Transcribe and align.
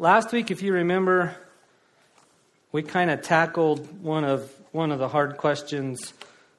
last 0.00 0.32
week, 0.32 0.50
if 0.50 0.62
you 0.62 0.72
remember, 0.72 1.36
we 2.72 2.82
kind 2.82 3.10
of 3.10 3.20
tackled 3.20 4.02
one 4.02 4.24
of 4.24 4.50
one 4.72 4.92
of 4.92 4.98
the 4.98 5.08
hard 5.08 5.36
questions 5.36 6.14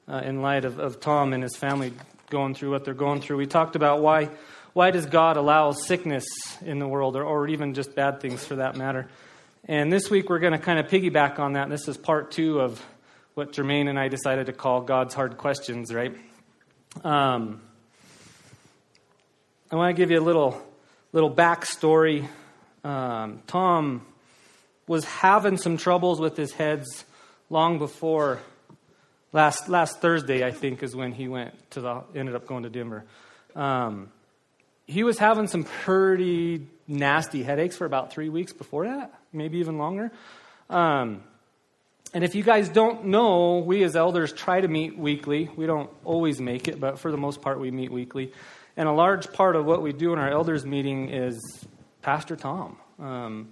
uh, 0.07 0.21
in 0.23 0.41
light 0.41 0.63
of, 0.63 0.79
of 0.79 0.99
Tom 0.99 1.33
and 1.33 1.41
his 1.41 1.55
family 1.55 1.91
going 2.29 2.53
through 2.53 2.69
what 2.69 2.85
they're 2.85 2.93
going 2.93 3.19
through. 3.19 3.37
We 3.37 3.47
talked 3.47 3.75
about 3.75 4.01
why 4.01 4.29
why 4.73 4.91
does 4.91 5.07
God 5.07 5.37
allow 5.37 5.71
sickness 5.71 6.25
in 6.61 6.77
the 6.79 6.87
world, 6.87 7.15
or, 7.15 7.23
or 7.23 7.47
even 7.47 7.73
just 7.73 7.95
bad 7.95 8.21
things 8.21 8.45
for 8.45 8.57
that 8.57 8.77
matter. 8.77 9.09
And 9.67 9.91
this 9.91 10.09
week 10.09 10.29
we're 10.29 10.39
going 10.39 10.53
to 10.53 10.59
kind 10.59 10.79
of 10.79 10.87
piggyback 10.87 11.39
on 11.39 11.53
that. 11.53 11.67
This 11.67 11.87
is 11.87 11.97
part 11.97 12.31
two 12.31 12.61
of 12.61 12.81
what 13.33 13.53
Jermaine 13.53 13.89
and 13.89 13.99
I 13.99 14.07
decided 14.07 14.45
to 14.45 14.53
call 14.53 14.81
God's 14.81 15.13
hard 15.15 15.37
questions, 15.37 15.91
right? 15.91 16.15
Um, 17.03 17.61
I 19.71 19.75
want 19.75 19.95
to 19.95 19.99
give 19.99 20.11
you 20.11 20.19
a 20.19 20.21
little 20.23 20.61
little 21.11 21.33
backstory. 21.33 22.27
Um, 22.83 23.41
Tom 23.47 24.05
was 24.87 25.05
having 25.05 25.57
some 25.57 25.77
troubles 25.77 26.19
with 26.19 26.35
his 26.35 26.51
heads 26.53 27.05
long 27.49 27.77
before 27.77 28.39
last 29.33 29.69
last 29.69 29.99
Thursday. 29.99 30.45
I 30.45 30.51
think 30.51 30.83
is 30.83 30.95
when 30.95 31.11
he 31.11 31.27
went 31.27 31.53
to 31.71 31.81
the 31.81 32.03
ended 32.15 32.35
up 32.35 32.47
going 32.47 32.63
to 32.63 32.69
Denver. 32.69 33.05
Um, 33.55 34.11
he 34.87 35.03
was 35.03 35.17
having 35.17 35.47
some 35.47 35.63
pretty 35.63 36.67
nasty 36.87 37.43
headaches 37.43 37.77
for 37.77 37.85
about 37.85 38.11
three 38.11 38.29
weeks 38.29 38.51
before 38.51 38.85
that, 38.85 39.13
maybe 39.31 39.59
even 39.59 39.77
longer. 39.77 40.11
Um, 40.69 41.23
and 42.13 42.23
if 42.25 42.35
you 42.35 42.43
guys 42.43 42.67
don't 42.67 43.05
know, 43.05 43.59
we 43.59 43.83
as 43.83 43.95
elders 43.95 44.33
try 44.33 44.59
to 44.59 44.67
meet 44.67 44.97
weekly. 44.97 45.49
We 45.55 45.65
don't 45.65 45.89
always 46.03 46.41
make 46.41 46.67
it, 46.67 46.79
but 46.79 46.99
for 46.99 47.09
the 47.09 47.17
most 47.17 47.41
part, 47.41 47.59
we 47.59 47.71
meet 47.71 47.91
weekly. 47.91 48.33
And 48.75 48.89
a 48.89 48.91
large 48.91 49.31
part 49.31 49.55
of 49.55 49.65
what 49.65 49.81
we 49.81 49.93
do 49.93 50.11
in 50.11 50.19
our 50.19 50.29
elders 50.29 50.65
meeting 50.65 51.09
is 51.09 51.65
Pastor 52.01 52.35
Tom. 52.35 52.77
Um, 53.01 53.49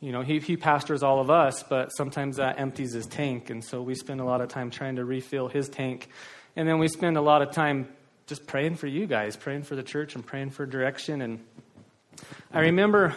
you 0.00 0.12
know, 0.12 0.22
he, 0.22 0.38
he 0.38 0.56
pastors 0.56 1.02
all 1.02 1.20
of 1.20 1.30
us, 1.30 1.62
but 1.62 1.88
sometimes 1.88 2.36
that 2.36 2.60
empties 2.60 2.92
his 2.92 3.06
tank. 3.06 3.50
And 3.50 3.64
so 3.64 3.82
we 3.82 3.94
spend 3.94 4.20
a 4.20 4.24
lot 4.24 4.40
of 4.40 4.48
time 4.48 4.70
trying 4.70 4.96
to 4.96 5.04
refill 5.04 5.48
his 5.48 5.68
tank. 5.68 6.08
And 6.54 6.68
then 6.68 6.78
we 6.78 6.88
spend 6.88 7.16
a 7.16 7.20
lot 7.20 7.42
of 7.42 7.50
time 7.50 7.88
just 8.26 8.46
praying 8.46 8.76
for 8.76 8.86
you 8.86 9.06
guys, 9.06 9.36
praying 9.36 9.62
for 9.62 9.74
the 9.74 9.82
church 9.82 10.14
and 10.14 10.24
praying 10.24 10.50
for 10.50 10.66
direction. 10.66 11.22
And 11.22 11.40
I 12.52 12.60
remember 12.60 13.14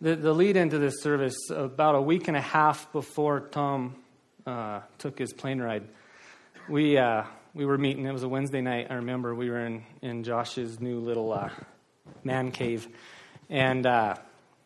the, 0.00 0.16
the 0.16 0.32
lead 0.32 0.56
into 0.56 0.78
this 0.78 1.02
service 1.02 1.36
about 1.50 1.94
a 1.94 2.00
week 2.00 2.28
and 2.28 2.36
a 2.36 2.40
half 2.40 2.90
before 2.92 3.40
Tom 3.40 3.96
uh, 4.46 4.80
took 4.98 5.18
his 5.18 5.32
plane 5.32 5.60
ride. 5.60 5.84
We, 6.68 6.96
uh, 6.96 7.24
we 7.54 7.64
were 7.64 7.78
meeting. 7.78 8.06
It 8.06 8.12
was 8.12 8.22
a 8.22 8.28
Wednesday 8.28 8.60
night. 8.60 8.86
I 8.90 8.94
remember 8.94 9.34
we 9.34 9.50
were 9.50 9.64
in, 9.64 9.82
in 10.00 10.22
Josh's 10.22 10.80
new 10.80 11.00
little 11.00 11.32
uh, 11.32 11.50
man 12.22 12.52
cave. 12.52 12.86
And 13.50 13.86
uh, 13.86 14.16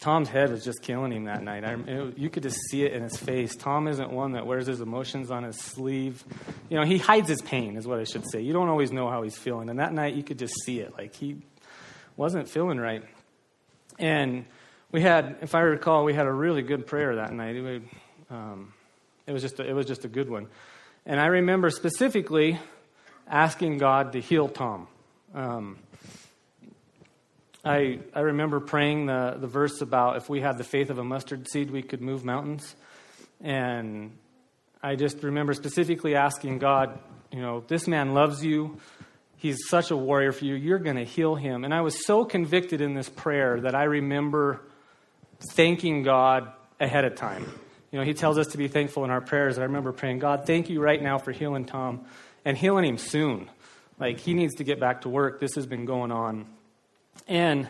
Tom's 0.02 0.28
head 0.28 0.50
was 0.50 0.64
just 0.64 0.82
killing 0.82 1.12
him 1.12 1.26
that 1.26 1.44
night. 1.44 1.64
I, 1.64 1.74
it, 1.74 2.18
you 2.18 2.28
could 2.28 2.42
just 2.42 2.58
see 2.68 2.82
it 2.82 2.92
in 2.92 3.04
his 3.04 3.16
face. 3.16 3.54
Tom 3.54 3.86
isn't 3.86 4.10
one 4.10 4.32
that 4.32 4.44
wears 4.44 4.66
his 4.66 4.80
emotions 4.80 5.30
on 5.30 5.44
his 5.44 5.56
sleeve. 5.56 6.24
You 6.68 6.76
know, 6.76 6.84
he 6.84 6.98
hides 6.98 7.28
his 7.28 7.40
pain, 7.40 7.76
is 7.76 7.86
what 7.86 8.00
I 8.00 8.04
should 8.04 8.28
say. 8.28 8.40
You 8.40 8.52
don't 8.52 8.68
always 8.68 8.90
know 8.90 9.08
how 9.08 9.22
he's 9.22 9.38
feeling. 9.38 9.70
And 9.70 9.78
that 9.78 9.92
night, 9.92 10.14
you 10.14 10.24
could 10.24 10.40
just 10.40 10.54
see 10.64 10.80
it. 10.80 10.98
Like 10.98 11.14
he 11.14 11.36
wasn't 12.16 12.48
feeling 12.48 12.78
right. 12.78 13.04
And 14.00 14.44
we 14.90 15.02
had, 15.02 15.36
if 15.40 15.54
I 15.54 15.60
recall, 15.60 16.02
we 16.02 16.14
had 16.14 16.26
a 16.26 16.32
really 16.32 16.62
good 16.62 16.84
prayer 16.84 17.14
that 17.14 17.32
night. 17.32 17.54
It, 17.54 17.82
um, 18.28 18.74
it 19.28 19.32
was 19.32 19.40
just 19.40 19.60
a, 19.60 19.68
it 19.68 19.72
was 19.72 19.86
just 19.86 20.04
a 20.04 20.08
good 20.08 20.28
one. 20.28 20.48
And 21.06 21.20
I 21.20 21.26
remember 21.26 21.70
specifically 21.70 22.58
asking 23.28 23.78
God 23.78 24.14
to 24.14 24.20
heal 24.20 24.48
Tom. 24.48 24.88
Um, 25.32 25.78
I, 27.64 28.00
I 28.12 28.20
remember 28.20 28.58
praying 28.58 29.06
the, 29.06 29.36
the 29.38 29.46
verse 29.46 29.80
about 29.80 30.16
if 30.16 30.28
we 30.28 30.40
had 30.40 30.58
the 30.58 30.64
faith 30.64 30.90
of 30.90 30.98
a 30.98 31.04
mustard 31.04 31.48
seed, 31.48 31.70
we 31.70 31.82
could 31.82 32.00
move 32.00 32.24
mountains. 32.24 32.74
And 33.40 34.18
I 34.82 34.96
just 34.96 35.22
remember 35.22 35.52
specifically 35.54 36.16
asking 36.16 36.58
God, 36.58 36.98
you 37.30 37.40
know, 37.40 37.62
this 37.66 37.86
man 37.86 38.14
loves 38.14 38.44
you. 38.44 38.78
He's 39.36 39.68
such 39.68 39.90
a 39.90 39.96
warrior 39.96 40.32
for 40.32 40.44
you. 40.44 40.54
You're 40.54 40.78
going 40.78 40.96
to 40.96 41.04
heal 41.04 41.34
him. 41.34 41.64
And 41.64 41.72
I 41.72 41.82
was 41.82 42.04
so 42.04 42.24
convicted 42.24 42.80
in 42.80 42.94
this 42.94 43.08
prayer 43.08 43.60
that 43.60 43.74
I 43.74 43.84
remember 43.84 44.60
thanking 45.52 46.02
God 46.02 46.52
ahead 46.80 47.04
of 47.04 47.14
time. 47.14 47.44
You 47.90 47.98
know, 47.98 48.04
He 48.04 48.14
tells 48.14 48.38
us 48.38 48.48
to 48.48 48.58
be 48.58 48.68
thankful 48.68 49.04
in 49.04 49.10
our 49.10 49.20
prayers. 49.20 49.56
And 49.56 49.62
I 49.62 49.66
remember 49.66 49.92
praying, 49.92 50.18
God, 50.18 50.46
thank 50.46 50.70
you 50.70 50.80
right 50.80 51.00
now 51.00 51.18
for 51.18 51.30
healing 51.30 51.64
Tom 51.64 52.06
and 52.44 52.56
healing 52.56 52.84
him 52.84 52.98
soon. 52.98 53.48
Like, 53.98 54.18
he 54.18 54.34
needs 54.34 54.54
to 54.56 54.64
get 54.64 54.80
back 54.80 55.02
to 55.02 55.08
work. 55.08 55.38
This 55.38 55.54
has 55.54 55.66
been 55.66 55.84
going 55.84 56.10
on. 56.10 56.46
And 57.28 57.68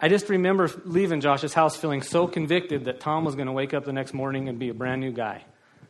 I 0.00 0.08
just 0.08 0.28
remember 0.28 0.70
leaving 0.84 1.20
Josh's 1.20 1.52
house 1.52 1.76
feeling 1.76 2.02
so 2.02 2.26
convicted 2.26 2.86
that 2.86 3.00
Tom 3.00 3.24
was 3.24 3.34
going 3.34 3.46
to 3.46 3.52
wake 3.52 3.74
up 3.74 3.84
the 3.84 3.92
next 3.92 4.14
morning 4.14 4.48
and 4.48 4.58
be 4.58 4.70
a 4.70 4.74
brand 4.74 5.00
new 5.00 5.12
guy. 5.12 5.44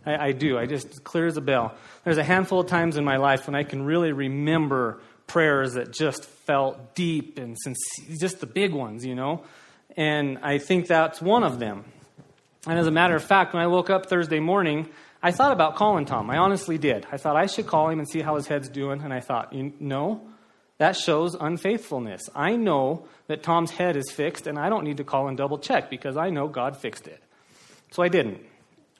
I, 0.04 0.28
I, 0.28 0.32
do. 0.32 0.58
I 0.58 0.66
just 0.66 1.04
clear 1.04 1.26
as 1.26 1.36
a 1.36 1.40
bell. 1.40 1.74
There's 2.04 2.18
a 2.18 2.24
handful 2.24 2.60
of 2.60 2.66
times 2.66 2.96
in 2.96 3.04
my 3.04 3.18
life 3.18 3.46
when 3.46 3.54
I 3.54 3.62
can 3.62 3.84
really 3.84 4.12
remember 4.12 5.00
prayers 5.26 5.74
that 5.74 5.92
just 5.92 6.24
felt 6.24 6.94
deep 6.94 7.38
and 7.38 7.56
sincere, 7.56 8.16
just 8.18 8.40
the 8.40 8.46
big 8.46 8.72
ones, 8.72 9.04
you 9.04 9.14
know. 9.14 9.44
And 9.96 10.38
I 10.42 10.58
think 10.58 10.86
that's 10.86 11.20
one 11.20 11.44
of 11.44 11.58
them. 11.58 11.84
And 12.66 12.78
as 12.78 12.86
a 12.86 12.90
matter 12.90 13.14
of 13.14 13.22
fact, 13.22 13.54
when 13.54 13.62
I 13.62 13.66
woke 13.66 13.90
up 13.90 14.06
Thursday 14.06 14.40
morning, 14.40 14.88
I 15.22 15.32
thought 15.32 15.52
about 15.52 15.76
calling 15.76 16.04
Tom. 16.04 16.30
I 16.30 16.38
honestly 16.38 16.78
did. 16.78 17.06
I 17.12 17.16
thought 17.16 17.36
I 17.36 17.46
should 17.46 17.66
call 17.66 17.90
him 17.90 17.98
and 17.98 18.08
see 18.08 18.20
how 18.22 18.36
his 18.36 18.46
head's 18.46 18.68
doing. 18.68 19.02
And 19.02 19.12
I 19.12 19.20
thought, 19.20 19.52
you 19.52 19.72
know, 19.78 20.22
that 20.80 20.96
shows 20.96 21.34
unfaithfulness. 21.34 22.30
I 22.34 22.56
know 22.56 23.06
that 23.26 23.42
Tom's 23.42 23.70
head 23.70 23.98
is 23.98 24.10
fixed, 24.10 24.46
and 24.46 24.58
I 24.58 24.70
don't 24.70 24.82
need 24.82 24.96
to 24.96 25.04
call 25.04 25.28
and 25.28 25.36
double 25.36 25.58
check 25.58 25.90
because 25.90 26.16
I 26.16 26.30
know 26.30 26.48
God 26.48 26.74
fixed 26.74 27.06
it. 27.06 27.22
So 27.90 28.02
I 28.02 28.08
didn't. 28.08 28.40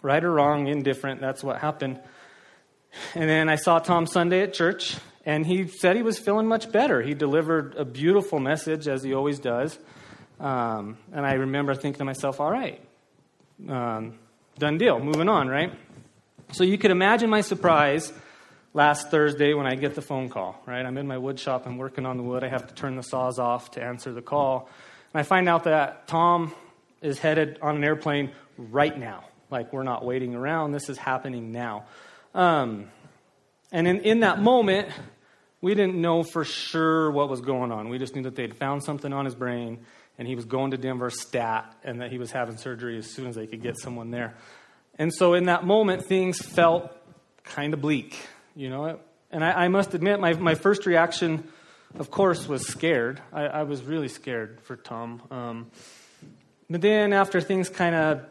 Right 0.02 0.22
or 0.22 0.30
wrong, 0.30 0.66
indifferent, 0.66 1.22
that's 1.22 1.42
what 1.42 1.58
happened. 1.58 1.98
And 3.14 3.30
then 3.30 3.48
I 3.48 3.54
saw 3.54 3.78
Tom 3.78 4.04
Sunday 4.04 4.42
at 4.42 4.52
church, 4.52 4.98
and 5.24 5.46
he 5.46 5.68
said 5.68 5.96
he 5.96 6.02
was 6.02 6.18
feeling 6.18 6.46
much 6.46 6.70
better. 6.70 7.00
He 7.00 7.14
delivered 7.14 7.74
a 7.76 7.86
beautiful 7.86 8.40
message, 8.40 8.86
as 8.86 9.02
he 9.02 9.14
always 9.14 9.38
does. 9.38 9.78
Um, 10.38 10.98
and 11.14 11.24
I 11.24 11.32
remember 11.32 11.74
thinking 11.74 12.00
to 12.00 12.04
myself, 12.04 12.40
all 12.40 12.50
right, 12.50 12.78
um, 13.70 14.18
done 14.58 14.76
deal, 14.76 15.00
moving 15.00 15.30
on, 15.30 15.48
right? 15.48 15.72
So 16.52 16.62
you 16.62 16.76
could 16.76 16.90
imagine 16.90 17.30
my 17.30 17.40
surprise 17.40 18.12
last 18.72 19.10
Thursday 19.10 19.54
when 19.54 19.66
I 19.66 19.74
get 19.74 19.94
the 19.94 20.02
phone 20.02 20.28
call, 20.28 20.60
right? 20.66 20.84
I'm 20.84 20.96
in 20.96 21.06
my 21.06 21.18
wood 21.18 21.38
shop, 21.38 21.66
I'm 21.66 21.78
working 21.78 22.06
on 22.06 22.16
the 22.16 22.22
wood, 22.22 22.44
I 22.44 22.48
have 22.48 22.66
to 22.68 22.74
turn 22.74 22.96
the 22.96 23.02
saws 23.02 23.38
off 23.38 23.72
to 23.72 23.82
answer 23.82 24.12
the 24.12 24.22
call. 24.22 24.68
And 25.12 25.20
I 25.20 25.22
find 25.24 25.48
out 25.48 25.64
that 25.64 26.06
Tom 26.06 26.54
is 27.02 27.18
headed 27.18 27.58
on 27.62 27.76
an 27.76 27.84
airplane 27.84 28.30
right 28.56 28.96
now. 28.96 29.24
Like, 29.50 29.72
we're 29.72 29.82
not 29.82 30.04
waiting 30.04 30.34
around, 30.34 30.72
this 30.72 30.88
is 30.88 30.98
happening 30.98 31.50
now. 31.50 31.86
Um, 32.34 32.90
and 33.72 33.88
in, 33.88 34.00
in 34.00 34.20
that 34.20 34.40
moment, 34.40 34.88
we 35.60 35.74
didn't 35.74 36.00
know 36.00 36.22
for 36.22 36.44
sure 36.44 37.10
what 37.10 37.28
was 37.28 37.40
going 37.40 37.72
on. 37.72 37.88
We 37.88 37.98
just 37.98 38.14
knew 38.14 38.22
that 38.22 38.36
they'd 38.36 38.56
found 38.56 38.84
something 38.84 39.12
on 39.12 39.24
his 39.24 39.34
brain 39.34 39.80
and 40.20 40.28
he 40.28 40.34
was 40.34 40.44
going 40.44 40.72
to 40.72 40.76
Denver 40.76 41.08
stat, 41.08 41.74
and 41.82 42.02
that 42.02 42.10
he 42.10 42.18
was 42.18 42.30
having 42.30 42.58
surgery 42.58 42.98
as 42.98 43.06
soon 43.06 43.26
as 43.26 43.36
they 43.36 43.46
could 43.46 43.62
get 43.62 43.78
someone 43.78 44.10
there. 44.10 44.34
And 44.98 45.14
so 45.14 45.32
in 45.32 45.44
that 45.44 45.64
moment, 45.64 46.04
things 46.04 46.38
felt 46.38 46.92
kind 47.42 47.72
of 47.72 47.80
bleak, 47.80 48.18
you 48.54 48.68
know. 48.68 48.98
And 49.30 49.44
I, 49.44 49.64
I 49.64 49.68
must 49.68 49.94
admit, 49.94 50.20
my, 50.20 50.32
my 50.34 50.54
first 50.54 50.86
reaction, 50.86 51.44
of 51.98 52.10
course, 52.10 52.48
was 52.48 52.66
scared. 52.66 53.20
I, 53.32 53.42
I 53.46 53.62
was 53.62 53.82
really 53.82 54.08
scared 54.08 54.60
for 54.62 54.76
Tom. 54.76 55.22
Um, 55.30 55.70
but 56.68 56.80
then 56.80 57.12
after 57.12 57.40
things 57.40 57.68
kind 57.68 57.94
of 57.94 58.22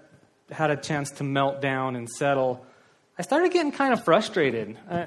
had 0.52 0.72
a 0.72 0.78
chance 0.78 1.12
to 1.12 1.24
melt 1.24 1.62
down 1.62 1.96
and 1.96 2.10
settle, 2.10 2.66
I 3.18 3.22
started 3.22 3.52
getting 3.52 3.72
kind 3.72 3.94
of 3.94 4.04
frustrated. 4.04 4.78
Uh, 4.90 5.06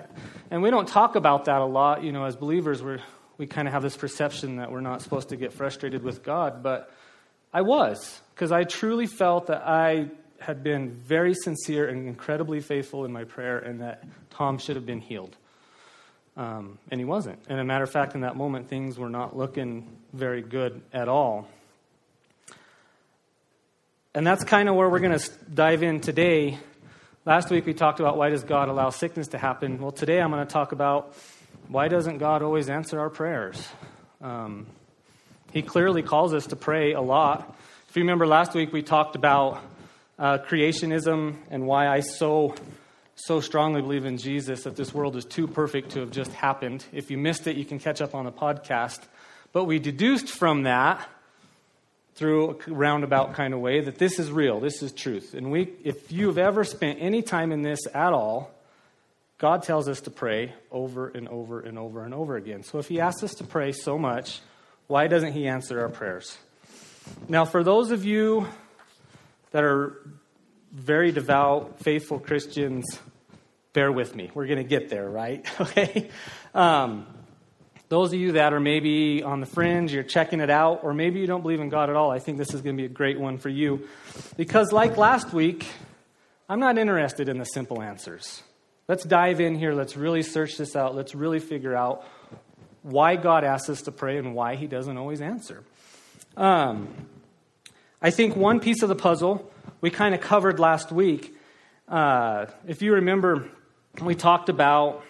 and 0.50 0.62
we 0.62 0.70
don't 0.70 0.88
talk 0.88 1.14
about 1.14 1.46
that 1.46 1.60
a 1.60 1.64
lot, 1.64 2.02
you 2.04 2.12
know, 2.12 2.24
as 2.24 2.36
believers. 2.36 2.82
We're, 2.82 3.00
we 3.38 3.46
kind 3.46 3.66
of 3.66 3.74
have 3.74 3.82
this 3.82 3.96
perception 3.96 4.56
that 4.56 4.70
we're 4.70 4.80
not 4.80 5.02
supposed 5.02 5.30
to 5.30 5.36
get 5.36 5.52
frustrated 5.52 6.02
with 6.02 6.22
God, 6.22 6.62
but 6.62 6.90
I 7.52 7.62
was, 7.62 8.20
because 8.34 8.52
I 8.52 8.64
truly 8.64 9.06
felt 9.06 9.48
that 9.48 9.66
I 9.66 10.10
had 10.42 10.62
been 10.62 10.90
very 10.90 11.34
sincere 11.34 11.88
and 11.88 12.06
incredibly 12.06 12.60
faithful 12.60 13.04
in 13.04 13.12
my 13.12 13.24
prayer, 13.24 13.58
and 13.58 13.80
that 13.80 14.04
Tom 14.30 14.58
should 14.58 14.76
have 14.76 14.86
been 14.86 15.00
healed. 15.00 15.36
Um, 16.36 16.78
and 16.90 17.00
he 17.00 17.04
wasn't. 17.04 17.38
And 17.48 17.60
a 17.60 17.64
matter 17.64 17.84
of 17.84 17.90
fact, 17.90 18.14
in 18.14 18.22
that 18.22 18.36
moment, 18.36 18.68
things 18.68 18.98
were 18.98 19.10
not 19.10 19.36
looking 19.36 19.88
very 20.12 20.42
good 20.42 20.80
at 20.92 21.08
all. 21.08 21.48
And 24.14 24.26
that's 24.26 24.44
kind 24.44 24.68
of 24.68 24.74
where 24.74 24.88
we're 24.88 25.00
going 25.00 25.18
to 25.18 25.30
dive 25.52 25.82
in 25.82 26.00
today. 26.00 26.58
Last 27.24 27.50
week 27.50 27.66
we 27.66 27.74
talked 27.74 28.00
about 28.00 28.16
why 28.16 28.30
does 28.30 28.44
God 28.44 28.68
allow 28.68 28.90
sickness 28.90 29.28
to 29.28 29.38
happen. 29.38 29.78
Well, 29.78 29.92
today 29.92 30.20
I'm 30.20 30.30
going 30.30 30.46
to 30.46 30.52
talk 30.52 30.72
about 30.72 31.14
why 31.68 31.88
doesn't 31.88 32.18
God 32.18 32.42
always 32.42 32.68
answer 32.68 33.00
our 33.00 33.08
prayers? 33.08 33.66
Um, 34.20 34.66
he 35.52 35.62
clearly 35.62 36.02
calls 36.02 36.34
us 36.34 36.46
to 36.48 36.56
pray 36.56 36.92
a 36.92 37.00
lot. 37.00 37.56
If 37.88 37.96
you 37.96 38.02
remember 38.02 38.26
last 38.26 38.54
week, 38.54 38.72
we 38.72 38.82
talked 38.82 39.16
about 39.16 39.62
uh, 40.22 40.38
creationism 40.38 41.34
and 41.50 41.66
why 41.66 41.88
I 41.88 41.98
so 42.00 42.54
so 43.16 43.40
strongly 43.40 43.82
believe 43.82 44.04
in 44.04 44.16
Jesus 44.16 44.64
that 44.64 44.76
this 44.76 44.94
world 44.94 45.16
is 45.16 45.24
too 45.24 45.46
perfect 45.46 45.90
to 45.90 46.00
have 46.00 46.10
just 46.10 46.32
happened. 46.32 46.84
If 46.92 47.10
you 47.10 47.18
missed 47.18 47.46
it, 47.46 47.56
you 47.56 47.64
can 47.64 47.78
catch 47.78 48.00
up 48.00 48.14
on 48.14 48.24
the 48.24 48.32
podcast. 48.32 49.00
But 49.52 49.64
we 49.64 49.78
deduced 49.78 50.28
from 50.28 50.62
that 50.62 51.06
through 52.14 52.58
a 52.66 52.72
roundabout 52.72 53.34
kind 53.34 53.52
of 53.52 53.60
way 53.60 53.80
that 53.80 53.98
this 53.98 54.18
is 54.18 54.30
real, 54.30 54.60
this 54.60 54.82
is 54.82 54.92
truth. 54.92 55.34
And 55.34 55.50
we, 55.50 55.70
if 55.84 56.10
you've 56.10 56.38
ever 56.38 56.64
spent 56.64 56.98
any 57.00 57.20
time 57.20 57.52
in 57.52 57.62
this 57.62 57.80
at 57.92 58.12
all, 58.12 58.50
God 59.38 59.62
tells 59.62 59.88
us 59.88 60.00
to 60.02 60.10
pray 60.10 60.54
over 60.70 61.08
and 61.08 61.28
over 61.28 61.60
and 61.60 61.78
over 61.78 62.04
and 62.04 62.14
over 62.14 62.36
again. 62.36 62.62
So 62.62 62.78
if 62.78 62.88
He 62.88 63.00
asks 63.00 63.22
us 63.22 63.34
to 63.34 63.44
pray 63.44 63.72
so 63.72 63.98
much, 63.98 64.40
why 64.86 65.06
doesn't 65.06 65.32
He 65.32 65.48
answer 65.48 65.80
our 65.80 65.88
prayers? 65.88 66.38
Now, 67.28 67.44
for 67.44 67.62
those 67.62 67.90
of 67.90 68.04
you 68.04 68.46
that 69.52 69.64
are 69.64 69.96
very 70.72 71.12
devout, 71.12 71.80
faithful 71.80 72.18
Christians, 72.18 72.98
bear 73.72 73.92
with 73.92 74.14
me. 74.14 74.30
We're 74.34 74.46
going 74.46 74.58
to 74.58 74.64
get 74.64 74.88
there, 74.88 75.08
right? 75.08 75.46
okay? 75.60 76.10
Um, 76.54 77.06
those 77.88 78.12
of 78.12 78.18
you 78.18 78.32
that 78.32 78.54
are 78.54 78.60
maybe 78.60 79.22
on 79.22 79.40
the 79.40 79.46
fringe, 79.46 79.92
you're 79.92 80.02
checking 80.02 80.40
it 80.40 80.48
out, 80.48 80.80
or 80.82 80.94
maybe 80.94 81.20
you 81.20 81.26
don't 81.26 81.42
believe 81.42 81.60
in 81.60 81.68
God 81.68 81.90
at 81.90 81.96
all, 81.96 82.10
I 82.10 82.18
think 82.18 82.38
this 82.38 82.54
is 82.54 82.62
going 82.62 82.76
to 82.76 82.80
be 82.80 82.86
a 82.86 82.88
great 82.88 83.20
one 83.20 83.36
for 83.36 83.50
you. 83.50 83.86
Because, 84.36 84.72
like 84.72 84.96
last 84.96 85.34
week, 85.34 85.66
I'm 86.48 86.58
not 86.58 86.78
interested 86.78 87.28
in 87.28 87.38
the 87.38 87.44
simple 87.44 87.82
answers. 87.82 88.42
Let's 88.88 89.04
dive 89.04 89.40
in 89.40 89.54
here. 89.56 89.74
Let's 89.74 89.96
really 89.96 90.22
search 90.22 90.56
this 90.56 90.74
out. 90.74 90.94
Let's 90.94 91.14
really 91.14 91.38
figure 91.38 91.76
out 91.76 92.04
why 92.82 93.16
God 93.16 93.44
asks 93.44 93.68
us 93.68 93.82
to 93.82 93.92
pray 93.92 94.16
and 94.16 94.34
why 94.34 94.56
He 94.56 94.66
doesn't 94.66 94.96
always 94.96 95.20
answer. 95.20 95.62
Um, 96.36 96.88
I 98.04 98.10
think 98.10 98.34
one 98.34 98.58
piece 98.58 98.82
of 98.82 98.88
the 98.88 98.96
puzzle 98.96 99.48
we 99.80 99.88
kind 99.88 100.12
of 100.12 100.20
covered 100.20 100.58
last 100.58 100.90
week. 100.90 101.36
Uh, 101.86 102.46
if 102.66 102.82
you 102.82 102.94
remember, 102.94 103.48
we 104.02 104.16
talked 104.16 104.48
about 104.48 105.04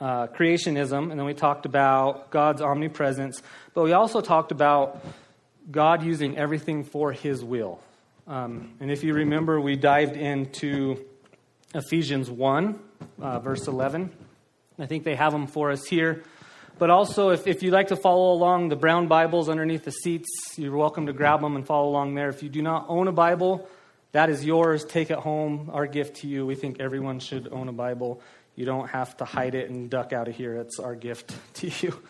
uh, 0.00 0.26
creationism, 0.26 1.12
and 1.12 1.20
then 1.20 1.24
we 1.24 1.34
talked 1.34 1.66
about 1.66 2.32
God's 2.32 2.60
omnipresence, 2.60 3.44
but 3.74 3.84
we 3.84 3.92
also 3.92 4.20
talked 4.20 4.50
about 4.50 5.04
God 5.70 6.02
using 6.02 6.36
everything 6.36 6.82
for 6.82 7.12
His 7.12 7.44
will. 7.44 7.78
Um, 8.26 8.72
and 8.80 8.90
if 8.90 9.04
you 9.04 9.14
remember, 9.14 9.60
we 9.60 9.76
dived 9.76 10.16
into 10.16 11.04
Ephesians 11.76 12.28
1, 12.28 12.76
uh, 13.20 13.38
verse 13.38 13.68
11. 13.68 14.10
I 14.80 14.86
think 14.86 15.04
they 15.04 15.14
have 15.14 15.30
them 15.30 15.46
for 15.46 15.70
us 15.70 15.84
here. 15.84 16.24
But 16.76 16.90
also, 16.90 17.30
if, 17.30 17.46
if 17.46 17.62
you'd 17.62 17.72
like 17.72 17.88
to 17.88 17.96
follow 17.96 18.32
along, 18.32 18.68
the 18.68 18.76
brown 18.76 19.06
Bibles 19.06 19.48
underneath 19.48 19.84
the 19.84 19.92
seats, 19.92 20.28
you're 20.56 20.76
welcome 20.76 21.06
to 21.06 21.12
grab 21.12 21.40
them 21.40 21.54
and 21.54 21.64
follow 21.64 21.88
along 21.88 22.14
there. 22.14 22.28
If 22.28 22.42
you 22.42 22.48
do 22.48 22.62
not 22.62 22.86
own 22.88 23.06
a 23.06 23.12
Bible, 23.12 23.68
that 24.10 24.28
is 24.28 24.44
yours. 24.44 24.84
Take 24.84 25.10
it 25.10 25.18
home. 25.18 25.70
Our 25.72 25.86
gift 25.86 26.16
to 26.18 26.26
you. 26.26 26.44
We 26.44 26.56
think 26.56 26.80
everyone 26.80 27.20
should 27.20 27.48
own 27.52 27.68
a 27.68 27.72
Bible. 27.72 28.20
You 28.56 28.64
don't 28.64 28.88
have 28.88 29.16
to 29.18 29.24
hide 29.24 29.54
it 29.54 29.70
and 29.70 29.88
duck 29.88 30.12
out 30.12 30.26
of 30.26 30.34
here. 30.34 30.56
It's 30.56 30.80
our 30.80 30.96
gift 30.96 31.32
to 31.54 31.70
you. 31.80 32.02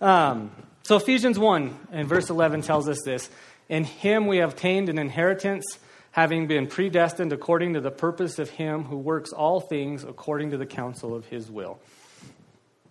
Um, 0.00 0.52
so, 0.84 0.94
Ephesians 0.94 1.36
1 1.36 1.88
and 1.90 2.08
verse 2.08 2.30
11 2.30 2.62
tells 2.62 2.88
us 2.88 3.02
this 3.04 3.28
In 3.68 3.82
him 3.82 4.28
we 4.28 4.36
have 4.36 4.52
obtained 4.52 4.88
an 4.88 5.00
inheritance, 5.00 5.80
having 6.12 6.46
been 6.46 6.68
predestined 6.68 7.32
according 7.32 7.74
to 7.74 7.80
the 7.80 7.90
purpose 7.90 8.38
of 8.38 8.50
him 8.50 8.84
who 8.84 8.98
works 8.98 9.32
all 9.32 9.58
things 9.58 10.04
according 10.04 10.50
to 10.52 10.58
the 10.58 10.66
counsel 10.66 11.12
of 11.12 11.26
his 11.26 11.50
will. 11.50 11.80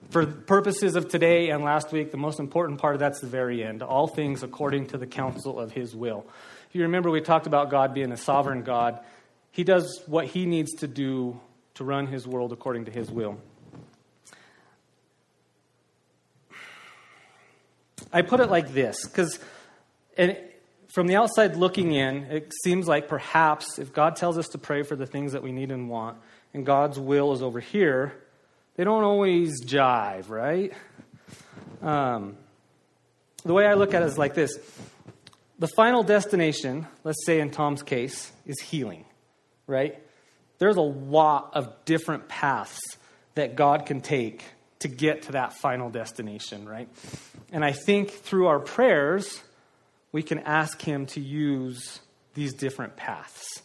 For 0.09 0.25
purposes 0.25 0.95
of 0.95 1.07
today 1.09 1.49
and 1.49 1.63
last 1.63 1.91
week, 1.91 2.11
the 2.11 2.17
most 2.17 2.39
important 2.39 2.79
part 2.79 2.95
of 2.95 2.99
that's 2.99 3.19
the 3.19 3.27
very 3.27 3.63
end. 3.63 3.81
All 3.81 4.07
things 4.07 4.43
according 4.43 4.87
to 4.87 4.97
the 4.97 5.07
counsel 5.07 5.59
of 5.59 5.71
his 5.71 5.95
will. 5.95 6.25
If 6.69 6.75
you 6.75 6.83
remember, 6.83 7.09
we 7.09 7.21
talked 7.21 7.47
about 7.47 7.69
God 7.69 7.93
being 7.93 8.11
a 8.11 8.17
sovereign 8.17 8.63
God. 8.63 8.99
He 9.51 9.63
does 9.63 10.03
what 10.05 10.27
he 10.27 10.45
needs 10.45 10.73
to 10.75 10.87
do 10.87 11.39
to 11.75 11.83
run 11.83 12.07
his 12.07 12.27
world 12.27 12.53
according 12.53 12.85
to 12.85 12.91
his 12.91 13.11
will. 13.11 13.37
I 18.13 18.21
put 18.21 18.39
it 18.39 18.49
like 18.49 18.73
this 18.73 19.05
because 19.07 19.39
from 20.93 21.07
the 21.07 21.15
outside 21.15 21.57
looking 21.57 21.91
in, 21.91 22.23
it 22.25 22.53
seems 22.63 22.87
like 22.87 23.09
perhaps 23.09 23.79
if 23.79 23.91
God 23.91 24.15
tells 24.15 24.37
us 24.37 24.47
to 24.49 24.57
pray 24.57 24.83
for 24.83 24.95
the 24.95 25.05
things 25.05 25.33
that 25.33 25.43
we 25.43 25.51
need 25.51 25.71
and 25.71 25.89
want, 25.89 26.17
and 26.53 26.65
God's 26.65 26.97
will 26.97 27.33
is 27.33 27.41
over 27.41 27.59
here, 27.59 28.13
they 28.75 28.83
don't 28.83 29.03
always 29.03 29.63
jive, 29.63 30.29
right? 30.29 30.73
Um, 31.81 32.37
the 33.43 33.53
way 33.53 33.65
I 33.65 33.75
look 33.75 33.93
at 33.93 34.01
it 34.01 34.07
is 34.07 34.17
like 34.17 34.33
this 34.33 34.57
the 35.57 35.67
final 35.67 36.03
destination, 36.03 36.87
let's 37.03 37.25
say 37.25 37.39
in 37.39 37.49
Tom's 37.49 37.81
case, 37.81 38.31
is 38.45 38.59
healing, 38.59 39.05
right? 39.67 40.01
There's 40.57 40.75
a 40.75 40.81
lot 40.81 41.51
of 41.53 41.85
different 41.85 42.27
paths 42.27 42.79
that 43.35 43.55
God 43.55 43.85
can 43.85 44.01
take 44.01 44.43
to 44.79 44.87
get 44.87 45.23
to 45.23 45.33
that 45.33 45.53
final 45.53 45.89
destination, 45.89 46.67
right? 46.67 46.89
And 47.51 47.63
I 47.63 47.71
think 47.71 48.11
through 48.11 48.47
our 48.47 48.59
prayers, 48.59 49.41
we 50.11 50.23
can 50.23 50.39
ask 50.39 50.81
Him 50.81 51.05
to 51.07 51.21
use 51.21 52.01
these 52.33 52.53
different 52.53 52.95
paths, 52.97 53.61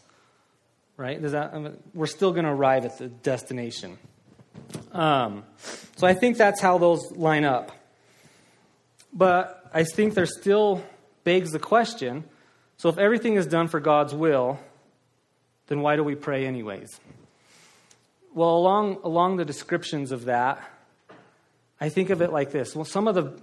right? 0.96 1.20
Does 1.20 1.32
that, 1.32 1.54
mean, 1.54 1.76
we're 1.92 2.06
still 2.06 2.32
going 2.32 2.44
to 2.44 2.52
arrive 2.52 2.84
at 2.84 2.98
the 2.98 3.08
destination. 3.08 3.98
Um, 4.92 5.44
so 5.96 6.06
I 6.06 6.14
think 6.14 6.36
that's 6.36 6.60
how 6.60 6.78
those 6.78 7.12
line 7.12 7.44
up. 7.44 7.72
But 9.12 9.68
I 9.72 9.84
think 9.84 10.14
there 10.14 10.26
still 10.26 10.82
begs 11.24 11.50
the 11.50 11.58
question 11.58 12.24
so 12.80 12.88
if 12.88 12.96
everything 12.96 13.34
is 13.34 13.46
done 13.46 13.68
for 13.68 13.78
God's 13.78 14.14
will, 14.14 14.58
then 15.66 15.82
why 15.82 15.96
do 15.96 16.02
we 16.02 16.14
pray 16.14 16.46
anyways? 16.46 16.88
Well, 18.34 18.56
along, 18.56 19.00
along 19.04 19.36
the 19.36 19.44
descriptions 19.44 20.12
of 20.12 20.24
that, 20.24 20.66
I 21.78 21.90
think 21.90 22.08
of 22.08 22.22
it 22.22 22.32
like 22.32 22.52
this. 22.52 22.74
Well, 22.74 22.86
some 22.86 23.06
of 23.06 23.14
the, 23.14 23.38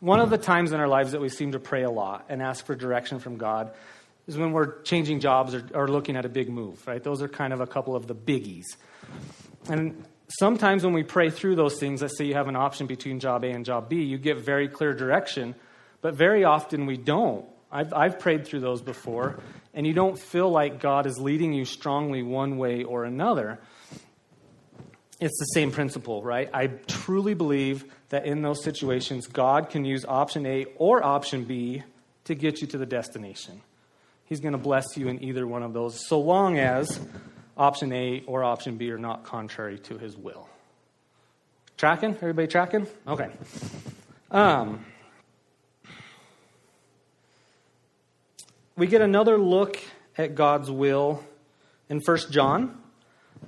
one 0.00 0.20
of 0.20 0.28
the 0.28 0.36
times 0.36 0.72
in 0.72 0.80
our 0.80 0.88
lives 0.88 1.12
that 1.12 1.22
we 1.22 1.30
seem 1.30 1.52
to 1.52 1.58
pray 1.58 1.84
a 1.84 1.90
lot 1.90 2.26
and 2.28 2.42
ask 2.42 2.66
for 2.66 2.74
direction 2.74 3.18
from 3.18 3.38
God 3.38 3.72
is 4.26 4.36
when 4.36 4.52
we're 4.52 4.82
changing 4.82 5.20
jobs 5.20 5.54
or, 5.54 5.66
or 5.72 5.88
looking 5.88 6.14
at 6.14 6.26
a 6.26 6.28
big 6.28 6.50
move, 6.50 6.86
right? 6.86 7.02
Those 7.02 7.22
are 7.22 7.28
kind 7.28 7.54
of 7.54 7.62
a 7.62 7.66
couple 7.66 7.96
of 7.96 8.08
the 8.08 8.14
biggies. 8.14 8.66
And 9.70 10.04
sometimes 10.30 10.84
when 10.84 10.92
we 10.92 11.02
pray 11.02 11.30
through 11.30 11.56
those 11.56 11.78
things, 11.78 12.02
let's 12.02 12.16
say 12.16 12.24
you 12.24 12.34
have 12.34 12.48
an 12.48 12.56
option 12.56 12.86
between 12.86 13.20
job 13.20 13.44
A 13.44 13.48
and 13.48 13.64
job 13.64 13.88
B, 13.88 14.02
you 14.02 14.18
get 14.18 14.38
very 14.38 14.68
clear 14.68 14.94
direction, 14.94 15.54
but 16.00 16.14
very 16.14 16.44
often 16.44 16.86
we 16.86 16.96
don't. 16.96 17.44
I've, 17.70 17.92
I've 17.92 18.18
prayed 18.18 18.46
through 18.46 18.60
those 18.60 18.82
before, 18.82 19.38
and 19.74 19.86
you 19.86 19.92
don't 19.92 20.18
feel 20.18 20.50
like 20.50 20.80
God 20.80 21.06
is 21.06 21.18
leading 21.18 21.52
you 21.52 21.64
strongly 21.64 22.22
one 22.22 22.58
way 22.58 22.82
or 22.82 23.04
another. 23.04 23.60
It's 25.20 25.38
the 25.38 25.46
same 25.54 25.70
principle, 25.70 26.22
right? 26.22 26.48
I 26.52 26.68
truly 26.68 27.34
believe 27.34 27.84
that 28.08 28.24
in 28.24 28.42
those 28.42 28.64
situations, 28.64 29.26
God 29.26 29.68
can 29.70 29.84
use 29.84 30.04
option 30.06 30.46
A 30.46 30.64
or 30.76 31.04
option 31.04 31.44
B 31.44 31.82
to 32.24 32.34
get 32.34 32.60
you 32.60 32.66
to 32.68 32.78
the 32.78 32.86
destination. 32.86 33.60
He's 34.24 34.40
going 34.40 34.52
to 34.52 34.58
bless 34.58 34.96
you 34.96 35.08
in 35.08 35.22
either 35.22 35.46
one 35.46 35.62
of 35.62 35.72
those, 35.72 36.06
so 36.08 36.20
long 36.20 36.58
as 36.58 37.00
option 37.60 37.92
A 37.92 38.22
or 38.26 38.42
option 38.42 38.78
B 38.78 38.90
are 38.90 38.98
not 38.98 39.24
contrary 39.24 39.78
to 39.80 39.98
his 39.98 40.16
will. 40.16 40.48
Tracking? 41.76 42.14
Everybody 42.14 42.48
tracking? 42.48 42.86
Okay. 43.06 43.28
Um, 44.30 44.84
we 48.76 48.86
get 48.86 49.02
another 49.02 49.38
look 49.38 49.78
at 50.16 50.34
God's 50.34 50.70
will 50.70 51.22
in 51.90 52.00
1 52.00 52.18
John. 52.30 52.78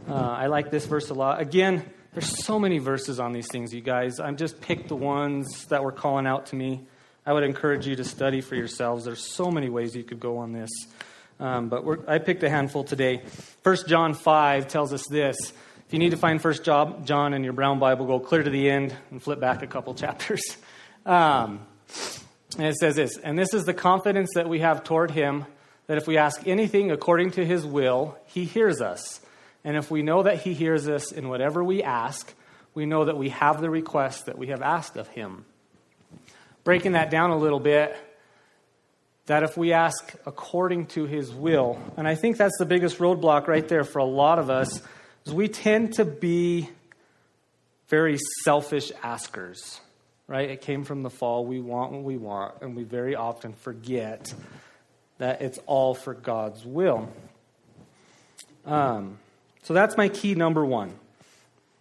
Uh, 0.07 0.15
I 0.15 0.47
like 0.47 0.71
this 0.71 0.85
verse 0.85 1.09
a 1.09 1.15
lot. 1.15 1.41
Again, 1.41 1.83
there's 2.13 2.45
so 2.45 2.59
many 2.59 2.79
verses 2.79 3.19
on 3.19 3.33
these 3.33 3.49
things, 3.51 3.73
you 3.73 3.81
guys. 3.81 4.21
I'm 4.21 4.37
just 4.37 4.61
picked 4.61 4.89
the 4.89 4.97
ones 4.97 5.67
that 5.67 5.83
were 5.83 5.93
calling 5.93 6.27
out 6.27 6.47
to 6.47 6.57
me. 6.57 6.87
I 7.25 7.33
would 7.33 7.45
encourage 7.45 7.87
you 7.87 7.97
to 7.97 8.05
study 8.05 8.43
for 8.43 8.57
yourselves. 8.57 9.07
There's 9.07 9.25
so 9.35 9.51
many 9.51 9.71
ways 9.71 9.97
you 9.97 10.05
could 10.05 10.21
go 10.21 10.39
on 10.39 10.53
this. 10.53 10.71
Um, 11.43 11.69
but 11.69 11.85
I 12.07 12.19
picked 12.19 12.45
a 12.45 12.49
handful 12.49 12.85
today. 12.85 13.21
1 13.65 13.77
John 13.89 14.15
5 14.15 14.69
tells 14.69 14.93
us 14.93 15.05
this. 15.11 15.37
If 15.85 15.93
you 15.93 15.99
need 15.99 16.11
to 16.11 16.17
find 16.17 16.41
1 16.41 17.05
John 17.05 17.35
in 17.35 17.43
your 17.43 17.53
brown 17.53 17.81
Bible, 17.81 18.07
go 18.07 18.21
clear 18.21 18.45
to 18.45 18.51
the 18.51 18.71
end 18.71 18.95
and 19.11 19.21
flip 19.21 19.41
back 19.41 19.61
a 19.61 19.67
couple 19.67 19.93
chapters. 19.97 20.57
Um, 21.05 21.67
and 22.57 22.69
it 22.69 22.77
says 22.77 22.95
this 22.95 23.17
And 23.17 23.37
this 23.37 23.55
is 23.55 23.65
the 23.65 23.75
confidence 23.75 24.31
that 24.37 24.49
we 24.49 24.61
have 24.61 24.85
toward 24.85 25.11
him 25.11 25.45
that 25.89 25.99
if 25.99 26.07
we 26.07 26.17
ask 26.17 26.47
anything 26.47 26.93
according 26.93 27.33
to 27.33 27.45
his 27.45 27.67
will, 27.67 28.17
he 28.27 28.45
hears 28.45 28.81
us. 28.81 29.21
And 29.65 29.77
if 29.77 29.91
we 29.91 30.03
know 30.03 30.23
that 30.23 30.43
he 30.43 30.55
hears 30.55 30.89
us 30.89 31.11
in 31.11 31.29
whatever 31.29 31.65
we 31.65 31.83
ask, 31.83 32.33
we 32.73 32.87
know 32.87 33.07
that 33.07 33.19
we 33.19 33.31
have 33.31 33.61
the 33.61 33.69
request 33.69 34.27
that 34.27 34.39
we 34.39 34.47
have 34.47 34.63
asked 34.63 34.97
of 34.97 35.09
him. 35.09 35.45
Breaking 36.63 36.93
that 36.93 37.11
down 37.11 37.31
a 37.31 37.37
little 37.37 37.59
bit, 37.59 37.97
that 39.27 39.43
if 39.43 39.57
we 39.57 39.73
ask 39.73 40.15
according 40.27 40.87
to 40.87 41.07
his 41.07 41.33
will, 41.33 41.81
and 41.97 42.09
I 42.09 42.15
think 42.15 42.37
that's 42.37 42.59
the 42.59 42.67
biggest 42.67 42.99
roadblock 42.99 43.47
right 43.47 43.67
there 43.67 43.85
for 43.85 43.99
a 43.99 44.05
lot 44.05 44.39
of 44.39 44.51
us, 44.51 44.83
is 45.25 45.33
we 45.33 45.49
tend 45.49 45.95
to 45.95 46.05
be 46.05 46.69
very 47.89 48.19
selfish 48.43 48.91
askers 49.03 49.81
right? 50.33 50.49
It 50.49 50.63
came 50.63 50.85
from 50.85 51.03
the 51.03 51.11
fall. 51.11 51.45
We 51.45 51.61
want 51.61 51.93
what 51.93 52.05
we 52.05 52.17
want, 52.17 52.55
and 52.63 52.75
we 52.75 52.85
very 52.85 53.15
often 53.15 53.53
forget 53.53 54.33
that 55.19 55.43
it's 55.43 55.59
all 55.67 55.95
for 55.95 56.15
God's 56.15 56.65
will. 56.65 57.11
Um, 58.65 59.19
so 59.63 59.75
that's 59.75 59.97
my 59.99 60.09
key 60.09 60.35
number 60.35 60.65
one. 60.65 60.95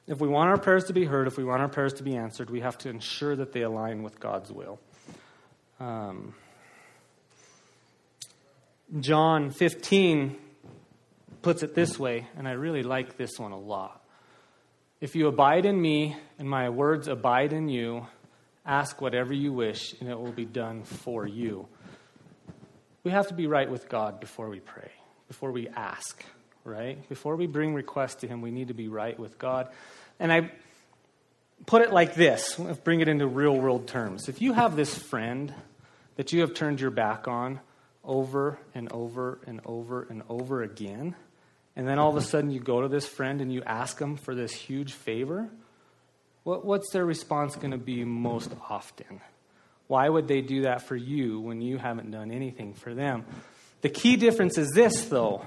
If 0.06 0.20
we 0.20 0.28
want 0.28 0.50
our 0.50 0.58
prayers 0.58 0.84
to 0.86 0.94
be 0.94 1.06
heard, 1.06 1.28
if 1.28 1.38
we 1.38 1.46
want 1.46 1.62
our 1.62 1.70
prayers 1.70 1.94
to 1.94 2.04
be 2.04 2.16
answered, 2.16 2.50
we 2.50 2.60
have 2.60 2.78
to 2.80 2.90
ensure 2.90 3.38
that 3.38 3.54
they 3.54 3.62
align 3.62 4.04
with 4.04 4.20
God's 4.20 4.52
will. 4.52 4.80
Um, 5.80 6.34
John 9.00 9.52
15 9.52 10.36
puts 11.42 11.64
it 11.64 11.74
this 11.74 11.98
way, 11.98 12.28
and 12.38 12.46
I 12.46 12.52
really 12.52 12.84
like 12.84 13.16
this 13.16 13.40
one 13.40 13.54
a 13.54 13.60
lot. 13.60 14.04
If 15.00 15.16
you 15.16 15.28
abide 15.28 15.66
in 15.66 15.82
me 15.82 16.18
and 16.38 16.50
my 16.50 16.70
words 16.70 17.08
abide 17.08 17.54
in 17.54 17.70
you, 17.70 18.06
ask 18.66 19.00
whatever 19.00 19.34
you 19.34 19.54
wish, 19.54 19.96
and 20.02 20.10
it 20.10 20.20
will 20.20 20.34
be 20.34 20.44
done 20.44 20.84
for 20.84 21.26
you. 21.26 21.68
We 23.06 23.12
have 23.12 23.30
to 23.30 23.34
be 23.34 23.48
right 23.48 23.72
with 23.72 23.88
God 23.88 24.20
before 24.20 24.50
we 24.50 24.60
pray, 24.60 24.92
before 25.30 25.52
we 25.52 25.70
ask, 25.70 26.24
right? 26.66 27.08
Before 27.08 27.38
we 27.38 27.48
bring 27.48 27.74
requests 27.74 28.16
to 28.16 28.28
Him, 28.28 28.42
we 28.42 28.52
need 28.52 28.68
to 28.68 28.74
be 28.74 28.90
right 28.90 29.18
with 29.18 29.40
God. 29.40 29.70
And 30.20 30.34
I 30.34 30.52
put 31.66 31.82
it 31.82 31.94
like 31.94 32.14
this 32.14 32.60
bring 32.84 33.00
it 33.00 33.08
into 33.08 33.26
real 33.26 33.58
world 33.58 33.88
terms. 33.88 34.28
If 34.28 34.42
you 34.42 34.52
have 34.52 34.76
this 34.76 34.96
friend 34.98 35.54
that 36.18 36.34
you 36.34 36.42
have 36.42 36.54
turned 36.54 36.82
your 36.82 36.92
back 36.92 37.30
on 37.30 37.62
over 38.04 38.58
and 38.74 38.92
over 38.92 39.40
and 39.46 39.62
over 39.66 40.08
and 40.10 40.24
over 40.30 40.64
again, 40.64 41.16
and 41.76 41.88
then 41.88 42.00
all 42.00 42.10
of 42.10 42.18
a 42.18 42.22
sudden 42.22 42.52
you 42.52 42.60
go 42.60 42.82
to 42.82 42.88
this 42.88 43.08
friend 43.08 43.42
and 43.42 43.52
you 43.52 43.64
ask 43.64 43.98
them 43.98 44.18
for 44.18 44.36
this 44.36 44.54
huge 44.54 44.94
favor, 44.94 45.50
what, 46.44 46.66
what's 46.66 46.92
their 46.92 47.06
response 47.06 47.56
going 47.56 47.72
to 47.72 47.78
be 47.78 48.04
most 48.04 48.52
often? 48.70 49.22
Why 49.88 50.08
would 50.08 50.28
they 50.28 50.42
do 50.42 50.64
that 50.64 50.84
for 50.84 50.96
you 50.96 51.40
when 51.40 51.62
you 51.62 51.78
haven't 51.78 52.12
done 52.12 52.32
anything 52.32 52.74
for 52.74 52.94
them? 52.94 53.26
The 53.82 53.90
key 53.90 54.16
difference 54.16 54.58
is 54.58 54.72
this, 54.72 55.06
though. 55.06 55.46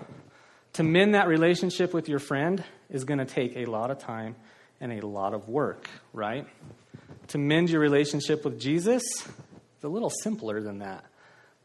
To 0.75 0.82
mend 0.82 1.14
that 1.14 1.28
relationship 1.28 1.94
with 1.94 2.08
your 2.08 2.18
friend 2.18 2.62
is 2.90 3.04
going 3.04 3.18
to 3.18 3.25
take 3.25 3.56
a 3.56 3.64
lot 3.66 3.90
of 3.90 3.99
time 3.99 4.37
and 4.80 4.92
a 4.92 5.06
lot 5.06 5.34
of 5.34 5.49
work, 5.49 5.88
right? 6.12 6.46
To 7.28 7.38
mend 7.38 7.70
your 7.70 7.80
relationship 7.80 8.44
with 8.44 8.61
Jesus, 8.61 9.02
it's 9.76 9.84
a 9.84 9.88
little 9.88 10.11
simpler 10.11 10.61
than 10.61 10.80
that. 10.80 11.04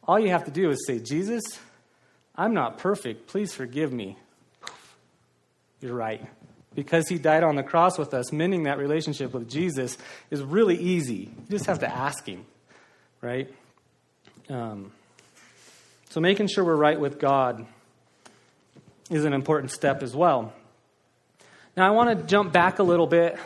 All 0.09 0.17
you 0.17 0.29
have 0.29 0.45
to 0.45 0.51
do 0.51 0.71
is 0.71 0.87
say, 0.87 0.97
Jesus, 0.97 1.43
I'm 2.35 2.55
not 2.55 2.79
perfect. 2.79 3.27
Please 3.27 3.53
forgive 3.53 3.93
me. 3.93 4.17
You're 5.81 5.93
right. 5.93 6.25
Because 6.73 7.07
he 7.07 7.19
died 7.19 7.43
on 7.43 7.55
the 7.55 7.61
cross 7.61 7.99
with 7.99 8.15
us, 8.15 8.33
mending 8.33 8.63
that 8.63 8.79
relationship 8.79 9.35
with 9.35 9.47
Jesus 9.47 9.99
is 10.31 10.41
really 10.41 10.77
easy. 10.77 11.29
You 11.29 11.45
just 11.51 11.67
have 11.67 11.81
to 11.81 11.87
ask 11.87 12.25
him, 12.25 12.43
right? 13.21 13.53
Um, 14.49 14.91
so 16.09 16.19
making 16.19 16.47
sure 16.47 16.63
we're 16.63 16.75
right 16.75 16.99
with 16.99 17.19
God 17.19 17.67
is 19.11 19.25
an 19.25 19.33
important 19.33 19.69
step 19.69 20.01
as 20.01 20.15
well. 20.15 20.53
Now, 21.77 21.87
I 21.87 21.91
want 21.91 22.17
to 22.17 22.25
jump 22.25 22.51
back 22.51 22.79
a 22.79 22.83
little 22.83 23.05
bit 23.05 23.37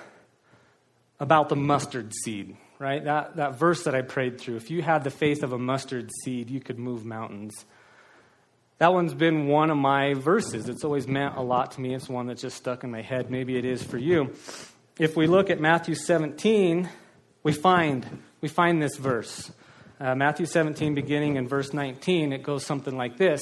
about 1.20 1.50
the 1.50 1.58
mustard 1.58 2.14
seed, 2.24 2.56
right? 2.84 3.06
That, 3.06 3.38
that 3.38 3.58
verse 3.58 3.86
that 3.86 3.96
I 3.96 4.02
prayed 4.02 4.42
through. 4.42 4.58
If 4.58 4.70
you 4.70 4.82
had 4.82 5.06
the 5.06 5.10
faith 5.10 5.42
of 5.42 5.54
a 5.54 5.58
mustard 5.58 6.10
seed, 6.24 6.50
you 6.50 6.60
could 6.60 6.78
move 6.78 7.06
mountains. 7.06 7.66
That 8.80 8.94
one's 8.94 9.14
been 9.14 9.48
one 9.48 9.70
of 9.70 9.78
my 9.78 10.16
verses. 10.16 10.68
It's 10.68 10.84
always 10.84 11.08
meant 11.08 11.38
a 11.38 11.42
lot 11.42 11.72
to 11.72 11.82
me. 11.82 11.96
It's 11.96 12.10
one 12.10 12.28
that 12.28 12.40
just 12.40 12.58
stuck 12.58 12.84
in 12.84 12.92
my 12.92 13.02
head. 13.02 13.32
Maybe 13.32 13.58
it 13.58 13.64
is 13.64 13.82
for 13.82 13.98
you. 13.98 14.34
If 15.00 15.16
we 15.16 15.28
look 15.28 15.50
at 15.50 15.62
Matthew 15.62 15.96
17, 15.96 16.90
we 17.42 17.54
find, 17.54 18.22
we 18.42 18.50
find 18.50 18.82
this 18.82 18.98
verse. 18.98 19.50
Uh, 19.98 20.14
Matthew 20.16 20.46
17, 20.46 20.94
beginning 20.94 21.38
in 21.38 21.48
verse 21.48 21.74
19, 21.74 22.34
it 22.34 22.44
goes 22.44 22.66
something 22.66 22.98
like 22.98 23.18
this 23.18 23.42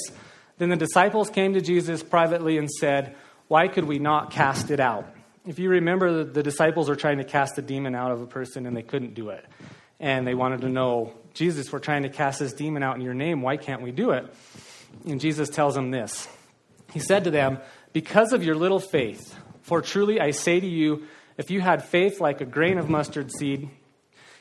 Then 0.60 0.70
the 0.70 0.76
disciples 0.76 1.32
came 1.32 1.56
to 1.56 1.62
Jesus 1.62 2.04
privately 2.04 2.60
and 2.60 2.70
said, 2.70 3.16
Why 3.48 3.70
could 3.70 3.86
we 3.86 3.98
not 3.98 4.30
cast 4.30 4.70
it 4.70 4.80
out? 4.80 5.12
If 5.46 5.58
you 5.58 5.70
remember, 5.70 6.24
the, 6.24 6.44
disciples 6.44 6.88
were 6.88 6.96
trying 6.96 7.18
to 7.18 7.24
cast 7.24 7.58
a 7.58 7.62
demon 7.62 7.96
out 7.96 8.12
of 8.12 8.22
a 8.22 8.28
person 8.28 8.68
and 8.68 8.78
they 8.78 8.84
couldn't 8.84 9.16
do 9.16 9.30
it. 9.30 9.44
And 10.00 10.28
they 10.28 10.36
wanted 10.36 10.62
to 10.62 10.70
know, 10.70 11.14
Jesus, 11.34 11.72
we're 11.72 11.80
trying 11.80 12.04
to 12.04 12.10
cast 12.10 12.40
this 12.40 12.54
demon 12.54 12.84
out 12.84 12.96
in 12.96 13.02
your 13.02 13.14
name. 13.14 13.42
Why 13.42 13.58
can't 13.58 13.82
we 13.82 13.92
do 13.92 14.12
it? 14.12 14.32
And 15.06 15.20
Jesus 15.20 15.50
tells 15.50 15.76
them 15.76 15.92
this 15.92 16.28
He 16.94 17.00
said 17.00 17.24
to 17.24 17.32
them, 17.32 17.60
Because 17.94 18.34
of 18.34 18.44
your 18.44 18.56
little 18.56 18.80
faith, 18.80 19.36
for 19.64 19.82
truly 19.82 20.20
I 20.20 20.32
say 20.32 20.60
to 20.60 20.68
you, 20.68 21.08
if 21.38 21.50
you 21.50 21.62
had 21.62 21.86
faith 21.86 22.20
like 22.20 22.42
a 22.42 22.46
grain 22.46 22.78
of 22.78 22.90
mustard 22.90 23.32
seed, 23.32 23.70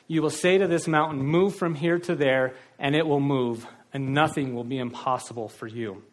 you 0.07 0.21
will 0.21 0.29
say 0.29 0.57
to 0.57 0.67
this 0.67 0.87
mountain, 0.87 1.23
Move 1.23 1.55
from 1.55 1.73
here 1.73 1.97
to 1.99 2.15
there, 2.15 2.53
and 2.77 2.95
it 2.95 3.07
will 3.07 3.19
move, 3.19 3.65
and 3.93 4.13
nothing 4.13 4.53
will 4.53 4.63
be 4.63 4.77
impossible 4.77 5.47
for 5.47 5.67
you. 5.67 6.03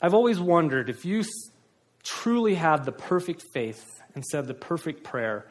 I've 0.00 0.14
always 0.14 0.40
wondered 0.40 0.88
if 0.88 1.04
you 1.04 1.24
truly 2.02 2.54
had 2.54 2.84
the 2.84 2.92
perfect 2.92 3.42
faith 3.52 4.00
and 4.14 4.24
said 4.24 4.46
the 4.46 4.54
perfect 4.54 5.04
prayer, 5.04 5.46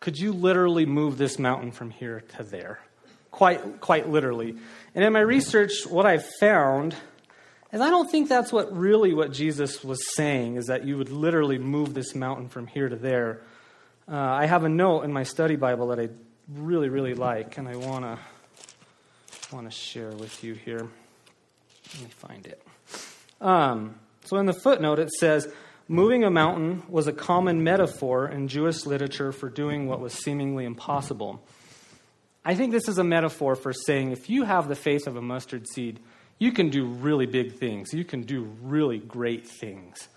could 0.00 0.18
you 0.18 0.32
literally 0.32 0.86
move 0.86 1.18
this 1.18 1.38
mountain 1.38 1.72
from 1.72 1.90
here 1.90 2.22
to 2.36 2.42
there? 2.42 2.80
quite, 3.34 3.80
quite 3.80 4.08
literally. 4.08 4.54
And 4.94 5.04
in 5.04 5.12
my 5.12 5.20
research, 5.20 5.86
what 5.86 6.06
I've 6.06 6.24
found 6.38 6.94
is 7.72 7.80
I 7.80 7.90
don't 7.90 8.08
think 8.08 8.28
that's 8.28 8.52
what 8.52 8.74
really 8.74 9.12
what 9.12 9.32
Jesus 9.32 9.82
was 9.82 10.14
saying, 10.14 10.54
is 10.54 10.66
that 10.66 10.84
you 10.84 10.96
would 10.96 11.10
literally 11.10 11.58
move 11.58 11.94
this 11.94 12.14
mountain 12.14 12.48
from 12.48 12.68
here 12.68 12.88
to 12.88 12.94
there. 12.94 13.42
Uh, 14.06 14.16
I 14.16 14.46
have 14.46 14.62
a 14.62 14.68
note 14.68 15.02
in 15.02 15.12
my 15.12 15.24
study 15.24 15.56
Bible 15.56 15.88
that 15.88 15.98
I 15.98 16.10
really, 16.48 16.88
really 16.88 17.14
like, 17.14 17.58
and 17.58 17.68
I 17.68 17.74
want 17.76 18.18
to 19.64 19.70
share 19.70 20.10
with 20.10 20.44
you 20.44 20.54
here. 20.54 20.86
Let 21.94 22.04
me 22.04 22.10
find 22.10 22.46
it. 22.46 22.62
Um, 23.40 23.96
so 24.24 24.36
in 24.38 24.46
the 24.46 24.52
footnote, 24.52 24.98
it 24.98 25.10
says, 25.10 25.48
Moving 25.86 26.24
a 26.24 26.30
mountain 26.30 26.82
was 26.88 27.06
a 27.08 27.12
common 27.12 27.62
metaphor 27.62 28.26
in 28.26 28.48
Jewish 28.48 28.86
literature 28.86 29.32
for 29.32 29.50
doing 29.50 29.86
what 29.86 30.00
was 30.00 30.14
seemingly 30.14 30.64
impossible. 30.64 31.42
I 32.42 32.54
think 32.54 32.72
this 32.72 32.88
is 32.88 32.96
a 32.96 33.04
metaphor 33.04 33.54
for 33.54 33.74
saying 33.74 34.12
if 34.12 34.30
you 34.30 34.44
have 34.44 34.68
the 34.68 34.76
faith 34.76 35.06
of 35.06 35.16
a 35.16 35.22
mustard 35.22 35.68
seed, 35.68 36.00
you 36.38 36.52
can 36.52 36.70
do 36.70 36.86
really 36.86 37.26
big 37.26 37.58
things. 37.58 37.92
You 37.92 38.04
can 38.04 38.22
do 38.22 38.44
really 38.62 38.98
great 38.98 39.46
things. 39.46 40.08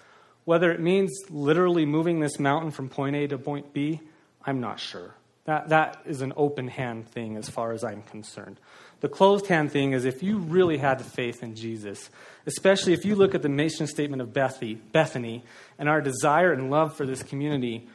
Whether 0.46 0.72
it 0.72 0.80
means 0.80 1.12
literally 1.30 1.86
moving 1.86 2.22
this 2.22 2.40
mountain 2.40 2.72
from 2.72 2.88
point 2.88 3.18
A 3.18 3.28
to 3.28 3.38
point 3.38 3.74
B, 3.74 4.00
I'm 4.46 4.62
not 4.62 4.80
sure. 4.80 5.16
That, 5.44 5.70
that 5.70 6.02
is 6.06 6.22
an 6.22 6.32
open 6.38 6.70
hand 6.70 7.10
thing 7.10 7.36
as 7.36 7.50
far 7.50 7.74
as 7.74 7.84
I'm 7.84 8.04
concerned. 8.04 8.60
The 9.00 9.10
closed 9.10 9.48
hand 9.48 9.72
thing 9.72 9.94
is 9.94 10.06
if 10.06 10.24
you 10.24 10.40
really 10.40 10.78
had 10.78 11.00
the 11.00 11.04
faith 11.04 11.44
in 11.44 11.56
Jesus, 11.56 12.10
especially 12.46 12.94
if 12.94 13.06
you 13.06 13.16
look 13.16 13.36
at 13.36 13.44
the 13.44 13.50
mission 13.50 13.86
statement 13.86 14.22
of 14.22 14.34
Bethany 14.34 15.44
and 15.78 15.88
our 15.88 16.02
desire 16.02 16.52
and 16.52 16.72
love 16.72 16.96
for 16.96 17.06
this 17.06 17.22
community, 17.22 17.88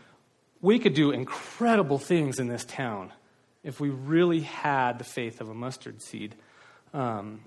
we 0.61 0.79
could 0.79 0.95
do 0.95 1.11
incredible 1.11 1.99
things 1.99 2.39
in 2.39 2.47
this 2.47 2.65
town 2.65 3.13
if 3.65 3.81
we 3.81 3.91
really 3.91 4.41
had 4.41 4.99
the 4.99 5.05
faith 5.05 5.41
of 5.41 5.49
a 5.49 5.55
mustard 5.55 6.01
seed. 6.03 6.35
Um, 6.95 7.41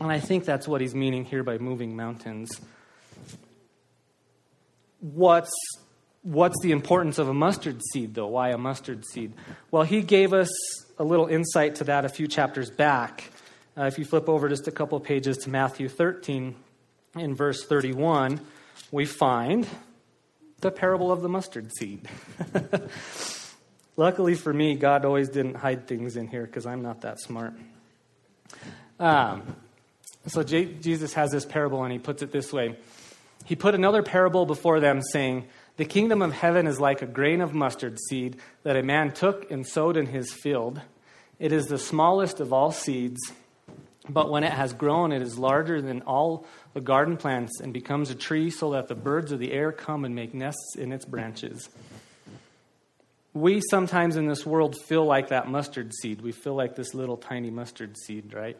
and 0.00 0.10
I 0.10 0.20
think 0.20 0.44
that's 0.44 0.66
what 0.66 0.80
he's 0.80 0.94
meaning 0.94 1.24
here 1.24 1.42
by 1.42 1.58
moving 1.58 1.96
mountains. 1.96 2.60
What's, 5.00 5.52
what's 6.22 6.60
the 6.62 6.72
importance 6.72 7.18
of 7.18 7.28
a 7.28 7.34
mustard 7.34 7.80
seed, 7.92 8.14
though? 8.14 8.28
Why 8.28 8.50
a 8.50 8.58
mustard 8.58 9.04
seed? 9.12 9.32
Well, 9.70 9.82
he 9.82 10.02
gave 10.02 10.32
us 10.32 10.50
a 10.98 11.04
little 11.04 11.26
insight 11.26 11.76
to 11.76 11.84
that 11.84 12.04
a 12.04 12.08
few 12.08 12.26
chapters 12.26 12.70
back. 12.70 13.30
Uh, 13.76 13.84
if 13.84 13.98
you 13.98 14.04
flip 14.04 14.28
over 14.28 14.48
just 14.48 14.66
a 14.68 14.70
couple 14.70 14.98
pages 15.00 15.36
to 15.38 15.50
Matthew 15.50 15.88
13, 15.88 16.54
in 17.16 17.34
verse 17.34 17.64
31, 17.64 18.40
we 18.90 19.04
find 19.04 19.66
the 20.60 20.70
parable 20.70 21.12
of 21.12 21.22
the 21.22 21.28
mustard 21.28 21.70
seed. 21.78 22.08
Luckily 23.96 24.34
for 24.34 24.52
me, 24.52 24.74
God 24.74 25.04
always 25.04 25.28
didn't 25.28 25.54
hide 25.54 25.86
things 25.86 26.16
in 26.16 26.28
here 26.28 26.44
because 26.44 26.66
I'm 26.66 26.82
not 26.82 27.02
that 27.02 27.20
smart. 27.20 27.54
Um, 28.98 29.56
so 30.26 30.42
J- 30.42 30.74
Jesus 30.74 31.14
has 31.14 31.30
this 31.30 31.44
parable 31.44 31.84
and 31.84 31.92
he 31.92 31.98
puts 31.98 32.22
it 32.22 32.32
this 32.32 32.52
way 32.52 32.76
He 33.44 33.56
put 33.56 33.74
another 33.74 34.02
parable 34.02 34.46
before 34.46 34.80
them, 34.80 35.00
saying, 35.02 35.46
The 35.76 35.84
kingdom 35.84 36.22
of 36.22 36.32
heaven 36.32 36.66
is 36.66 36.80
like 36.80 37.02
a 37.02 37.06
grain 37.06 37.40
of 37.40 37.54
mustard 37.54 37.98
seed 38.08 38.36
that 38.62 38.76
a 38.76 38.82
man 38.82 39.12
took 39.12 39.50
and 39.50 39.66
sowed 39.66 39.96
in 39.96 40.06
his 40.06 40.32
field. 40.32 40.80
It 41.38 41.52
is 41.52 41.66
the 41.66 41.78
smallest 41.78 42.40
of 42.40 42.52
all 42.52 42.72
seeds, 42.72 43.20
but 44.08 44.30
when 44.30 44.42
it 44.42 44.52
has 44.52 44.72
grown, 44.72 45.12
it 45.12 45.20
is 45.20 45.38
larger 45.38 45.82
than 45.82 46.02
all 46.02 46.46
the 46.72 46.80
garden 46.80 47.16
plants 47.16 47.60
and 47.60 47.72
becomes 47.72 48.10
a 48.10 48.14
tree 48.14 48.50
so 48.50 48.72
that 48.72 48.88
the 48.88 48.94
birds 48.94 49.32
of 49.32 49.38
the 49.38 49.52
air 49.52 49.70
come 49.70 50.04
and 50.04 50.14
make 50.14 50.32
nests 50.32 50.76
in 50.76 50.92
its 50.92 51.04
branches 51.04 51.68
we 53.36 53.60
sometimes 53.70 54.16
in 54.16 54.26
this 54.26 54.46
world 54.46 54.76
feel 54.86 55.04
like 55.04 55.28
that 55.28 55.46
mustard 55.46 55.92
seed. 55.94 56.22
We 56.22 56.32
feel 56.32 56.54
like 56.54 56.74
this 56.74 56.94
little 56.94 57.18
tiny 57.18 57.50
mustard 57.50 57.96
seed, 57.98 58.32
right? 58.32 58.56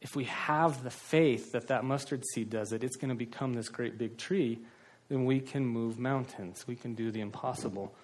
If 0.00 0.16
we 0.16 0.24
have 0.24 0.82
the 0.82 0.90
faith 0.90 1.52
that 1.52 1.68
that 1.68 1.84
mustard 1.84 2.24
seed 2.32 2.48
does 2.48 2.72
it, 2.72 2.82
it's 2.82 2.96
going 2.96 3.10
to 3.10 3.14
become 3.14 3.52
this 3.52 3.68
great 3.68 3.98
big 3.98 4.16
tree, 4.16 4.58
then 5.08 5.24
we 5.24 5.40
can 5.40 5.64
move 5.64 5.98
mountains. 5.98 6.66
We 6.66 6.76
can 6.76 6.94
do 6.94 7.10
the 7.10 7.20
impossible. 7.20 7.94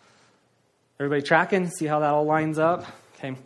Everybody 0.98 1.22
tracking? 1.22 1.68
See 1.70 1.86
how 1.86 2.00
that 2.00 2.10
all 2.10 2.24
lines 2.24 2.58
up? 2.58 2.86
Okay. 3.16 3.36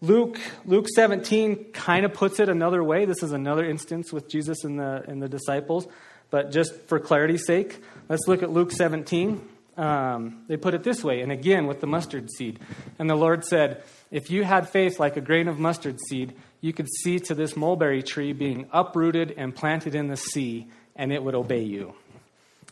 Luke, 0.00 0.38
Luke 0.64 0.86
17 0.94 1.72
kind 1.72 2.04
of 2.04 2.12
puts 2.12 2.38
it 2.40 2.48
another 2.48 2.82
way. 2.84 3.04
This 3.04 3.22
is 3.22 3.32
another 3.32 3.64
instance 3.64 4.12
with 4.12 4.28
Jesus 4.28 4.64
and 4.64 4.78
the, 4.78 5.04
and 5.06 5.22
the 5.22 5.28
disciples. 5.28 5.86
But 6.30 6.52
just 6.52 6.74
for 6.88 6.98
clarity's 6.98 7.46
sake, 7.46 7.80
let's 8.08 8.26
look 8.26 8.42
at 8.42 8.50
Luke 8.50 8.72
17 8.72 9.40
um, 9.76 10.44
they 10.48 10.56
put 10.56 10.74
it 10.74 10.82
this 10.82 11.04
way, 11.04 11.20
and 11.20 11.30
again 11.30 11.66
with 11.66 11.80
the 11.80 11.86
mustard 11.86 12.30
seed. 12.30 12.58
And 12.98 13.10
the 13.10 13.14
Lord 13.14 13.44
said, 13.44 13.82
If 14.10 14.30
you 14.30 14.42
had 14.42 14.68
faith 14.68 14.98
like 14.98 15.16
a 15.16 15.20
grain 15.20 15.48
of 15.48 15.58
mustard 15.58 15.98
seed, 16.08 16.34
you 16.60 16.72
could 16.72 16.88
see 17.02 17.18
to 17.20 17.34
this 17.34 17.56
mulberry 17.56 18.02
tree 18.02 18.32
being 18.32 18.68
uprooted 18.72 19.34
and 19.36 19.54
planted 19.54 19.94
in 19.94 20.08
the 20.08 20.16
sea, 20.16 20.68
and 20.94 21.12
it 21.12 21.22
would 21.22 21.34
obey 21.34 21.62
you. 21.62 21.94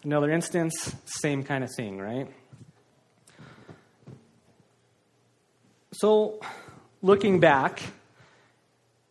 Another 0.05 0.31
instance, 0.31 0.95
same 1.07 1.43
kind 1.43 1.65
of 1.65 1.71
thing, 1.75 1.99
right? 1.99 2.29
So, 5.93 6.41
looking 7.01 7.41
back, 7.41 7.83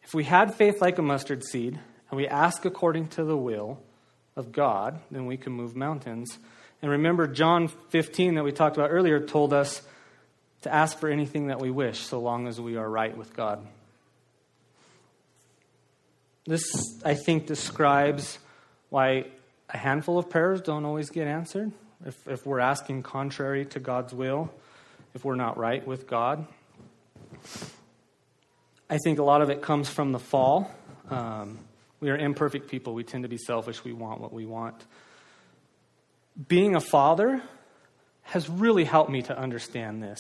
if 0.04 0.14
we 0.14 0.24
had 0.24 0.54
faith 0.54 0.82
like 0.82 1.00
a 1.00 1.02
mustard 1.02 1.44
seed 1.44 1.80
and 2.12 2.18
we 2.18 2.28
ask 2.28 2.64
according 2.66 3.08
to 3.10 3.24
the 3.24 3.36
will 3.36 3.82
of 4.36 4.52
God, 4.52 5.00
then 5.10 5.26
we 5.26 5.36
can 5.36 5.52
move 5.52 5.76
mountains. 5.76 6.38
And 6.84 6.92
remember, 6.92 7.26
John 7.26 7.70
15 7.90 8.36
that 8.36 8.44
we 8.44 8.52
talked 8.52 8.78
about 8.78 8.92
earlier 8.92 9.20
told 9.20 9.52
us 9.52 9.82
to 10.62 10.72
ask 10.72 11.00
for 11.00 11.10
anything 11.10 11.48
that 11.48 11.60
we 11.60 11.72
wish, 11.72 11.98
so 12.02 12.20
long 12.20 12.48
as 12.48 12.62
we 12.62 12.78
are 12.78 12.88
right 12.88 13.18
with 13.18 13.36
God. 13.36 13.66
This, 16.46 16.64
I 17.04 17.16
think, 17.16 17.48
describes 17.48 18.38
why 18.90 19.26
a 19.74 19.78
handful 19.78 20.18
of 20.18 20.30
prayers 20.30 20.62
don't 20.62 20.86
always 20.86 21.10
get 21.10 21.28
answered. 21.28 21.72
If, 22.06 22.28
if 22.28 22.46
we're 22.46 22.60
asking 22.60 23.04
contrary 23.04 23.66
to 23.68 23.80
God's 23.80 24.14
will, 24.14 24.54
if 25.16 25.26
we're 25.26 25.36
not 25.36 25.58
right 25.58 25.86
with 25.86 26.08
God. 26.08 26.46
I 28.90 28.98
think 29.04 29.20
a 29.20 29.24
lot 29.24 29.42
of 29.42 29.50
it 29.50 29.62
comes 29.62 29.90
from 29.90 30.12
the 30.12 30.20
fall. 30.20 30.70
Um, 31.10 31.60
we 32.00 32.10
are 32.10 32.18
imperfect 32.18 32.70
people. 32.70 32.94
We 32.94 33.04
tend 33.04 33.24
to 33.24 33.30
be 33.30 33.38
selfish. 33.38 33.84
We 33.84 33.94
want 33.94 34.22
what 34.22 34.34
we 34.34 34.46
want. 34.46 34.76
Being 36.48 36.76
a 36.76 36.82
father 36.82 37.42
has 38.24 38.50
really 38.50 38.84
helped 38.84 39.10
me 39.10 39.22
to 39.24 39.38
understand 39.38 40.04
this. 40.04 40.20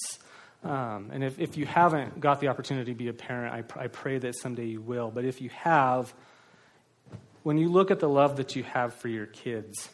Um, 0.63 1.09
and 1.11 1.23
if, 1.23 1.39
if 1.39 1.57
you 1.57 1.65
haven't 1.65 2.19
got 2.19 2.39
the 2.39 2.47
opportunity 2.47 2.91
to 2.93 2.97
be 2.97 3.09
a 3.09 3.13
parent, 3.13 3.53
I, 3.53 3.61
pr- 3.63 3.79
I 3.79 3.87
pray 3.87 4.17
that 4.17 4.35
someday 4.37 4.65
you 4.65 4.81
will. 4.81 5.11
But 5.11 5.25
if 5.25 5.41
you 5.41 5.49
have, 5.49 6.13
when 7.43 7.57
you 7.57 7.69
look 7.69 7.91
at 7.91 7.99
the 7.99 8.09
love 8.09 8.37
that 8.37 8.55
you 8.55 8.63
have 8.63 8.93
for 8.95 9.09
your 9.09 9.25
kids, 9.25 9.89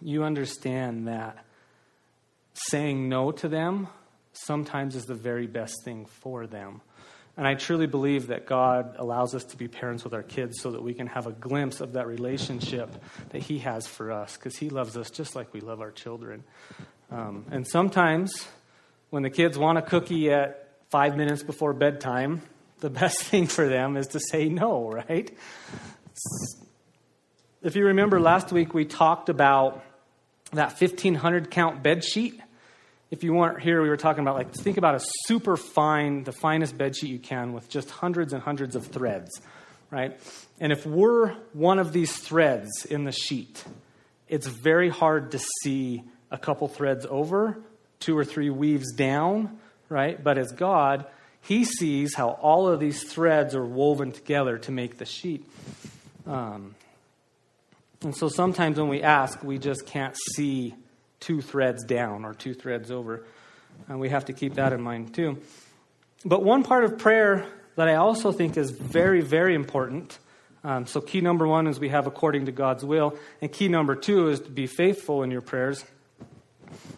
you 0.00 0.24
understand 0.24 1.08
that 1.08 1.44
saying 2.52 3.08
no 3.08 3.30
to 3.30 3.48
them 3.48 3.88
sometimes 4.32 4.94
is 4.94 5.04
the 5.04 5.14
very 5.14 5.46
best 5.46 5.74
thing 5.84 6.06
for 6.06 6.46
them. 6.46 6.80
And 7.36 7.46
I 7.46 7.54
truly 7.54 7.86
believe 7.86 8.28
that 8.28 8.46
God 8.46 8.96
allows 8.98 9.32
us 9.32 9.44
to 9.44 9.56
be 9.56 9.68
parents 9.68 10.02
with 10.02 10.12
our 10.12 10.24
kids 10.24 10.60
so 10.60 10.72
that 10.72 10.82
we 10.82 10.92
can 10.92 11.06
have 11.06 11.28
a 11.28 11.32
glimpse 11.32 11.80
of 11.80 11.92
that 11.92 12.08
relationship 12.08 12.92
that 13.30 13.42
He 13.42 13.58
has 13.60 13.86
for 13.86 14.10
us 14.10 14.36
because 14.36 14.56
He 14.56 14.70
loves 14.70 14.96
us 14.96 15.08
just 15.10 15.36
like 15.36 15.52
we 15.54 15.60
love 15.60 15.80
our 15.80 15.92
children. 15.92 16.42
Um, 17.12 17.46
and 17.52 17.66
sometimes 17.66 18.48
when 19.10 19.22
the 19.22 19.30
kids 19.30 19.56
want 19.56 19.78
a 19.78 19.82
cookie 19.82 20.32
at 20.32 20.68
five 20.90 21.16
minutes 21.16 21.44
before 21.44 21.72
bedtime, 21.72 22.42
the 22.80 22.90
best 22.90 23.22
thing 23.22 23.46
for 23.46 23.68
them 23.68 23.96
is 23.96 24.08
to 24.08 24.20
say 24.20 24.48
no, 24.48 24.90
right? 24.90 25.30
If 27.62 27.76
you 27.76 27.86
remember 27.86 28.20
last 28.20 28.52
week, 28.52 28.74
we 28.74 28.84
talked 28.84 29.28
about 29.28 29.82
that 30.52 30.80
1500 30.80 31.50
count 31.50 31.82
bed 31.82 32.04
sheet 32.04 32.40
if 33.10 33.24
you 33.24 33.32
weren't 33.32 33.60
here, 33.60 33.80
we 33.80 33.88
were 33.88 33.96
talking 33.96 34.20
about 34.20 34.34
like 34.34 34.52
think 34.52 34.76
about 34.76 34.94
a 34.94 35.00
super 35.26 35.56
fine, 35.56 36.24
the 36.24 36.32
finest 36.32 36.76
bed 36.76 36.96
sheet 36.96 37.10
you 37.10 37.18
can 37.18 37.52
with 37.52 37.68
just 37.68 37.88
hundreds 37.90 38.32
and 38.32 38.42
hundreds 38.42 38.76
of 38.76 38.86
threads, 38.86 39.40
right? 39.90 40.18
And 40.60 40.72
if 40.72 40.84
we're 40.84 41.32
one 41.54 41.78
of 41.78 41.92
these 41.92 42.14
threads 42.14 42.84
in 42.84 43.04
the 43.04 43.12
sheet, 43.12 43.64
it's 44.28 44.46
very 44.46 44.90
hard 44.90 45.32
to 45.32 45.40
see 45.62 46.02
a 46.30 46.36
couple 46.36 46.68
threads 46.68 47.06
over, 47.08 47.58
two 47.98 48.16
or 48.16 48.26
three 48.26 48.50
weaves 48.50 48.92
down, 48.92 49.58
right? 49.88 50.22
But 50.22 50.36
as 50.36 50.52
God, 50.52 51.06
He 51.40 51.64
sees 51.64 52.14
how 52.14 52.28
all 52.28 52.68
of 52.68 52.78
these 52.78 53.04
threads 53.04 53.54
are 53.54 53.64
woven 53.64 54.12
together 54.12 54.58
to 54.58 54.70
make 54.70 54.98
the 54.98 55.06
sheet. 55.06 55.48
Um, 56.28 56.74
and 58.02 58.14
so 58.14 58.28
sometimes 58.28 58.78
when 58.78 58.88
we 58.88 59.02
ask, 59.02 59.42
we 59.42 59.58
just 59.58 59.86
can't 59.86 60.16
see 60.34 60.74
two 61.20 61.40
threads 61.40 61.84
down 61.84 62.24
or 62.24 62.34
two 62.34 62.54
threads 62.54 62.90
over. 62.90 63.24
And 63.88 63.98
we 63.98 64.10
have 64.10 64.26
to 64.26 64.32
keep 64.32 64.54
that 64.54 64.72
in 64.72 64.80
mind 64.80 65.14
too. 65.14 65.38
But 66.24 66.44
one 66.44 66.62
part 66.62 66.84
of 66.84 66.98
prayer 66.98 67.46
that 67.76 67.88
I 67.88 67.94
also 67.94 68.30
think 68.30 68.56
is 68.56 68.70
very, 68.70 69.20
very 69.20 69.54
important. 69.54 70.18
Um, 70.64 70.86
so, 70.86 71.00
key 71.00 71.20
number 71.20 71.46
one 71.46 71.68
is 71.68 71.78
we 71.78 71.88
have 71.90 72.06
according 72.06 72.46
to 72.46 72.52
God's 72.52 72.84
will. 72.84 73.16
And 73.40 73.52
key 73.52 73.68
number 73.68 73.94
two 73.94 74.28
is 74.28 74.40
to 74.40 74.50
be 74.50 74.66
faithful 74.66 75.22
in 75.22 75.30
your 75.30 75.40
prayers. 75.40 75.84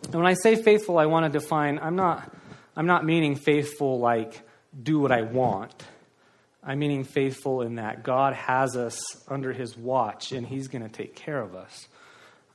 And 0.04 0.14
when 0.14 0.26
I 0.26 0.34
say 0.34 0.56
faithful, 0.56 0.98
I 0.98 1.06
want 1.06 1.30
to 1.30 1.38
define, 1.38 1.78
I'm 1.78 1.96
not, 1.96 2.34
I'm 2.74 2.86
not 2.86 3.04
meaning 3.04 3.36
faithful 3.36 4.00
like 4.00 4.42
do 4.82 4.98
what 4.98 5.12
I 5.12 5.22
want. 5.22 5.84
I'm 6.62 6.78
meaning 6.78 7.04
faithful 7.04 7.62
in 7.62 7.76
that 7.76 8.02
God 8.02 8.34
has 8.34 8.76
us 8.76 9.00
under 9.28 9.52
his 9.52 9.76
watch 9.76 10.32
and 10.32 10.46
he's 10.46 10.68
going 10.68 10.82
to 10.82 10.90
take 10.90 11.14
care 11.14 11.40
of 11.40 11.54
us. 11.54 11.88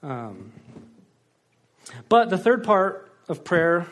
Um, 0.03 0.51
but 2.07 2.29
the 2.29 2.37
third 2.37 2.63
part 2.63 3.11
of 3.27 3.43
prayer 3.43 3.87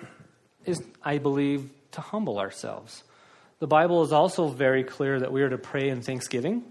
is, 0.66 0.82
I 1.04 1.18
believe, 1.18 1.70
to 1.92 2.02
humble 2.02 2.40
ourselves. 2.40 3.04
The 3.60 3.68
Bible 3.68 4.04
is 4.04 4.12
also 4.12 4.50
very 4.50 4.84
clear 4.84 5.20
that 5.20 5.32
we 5.32 5.42
are 5.42 5.50
to 5.50 5.58
pray 5.58 5.90
in 5.90 6.02
thanksgiving. 6.02 6.64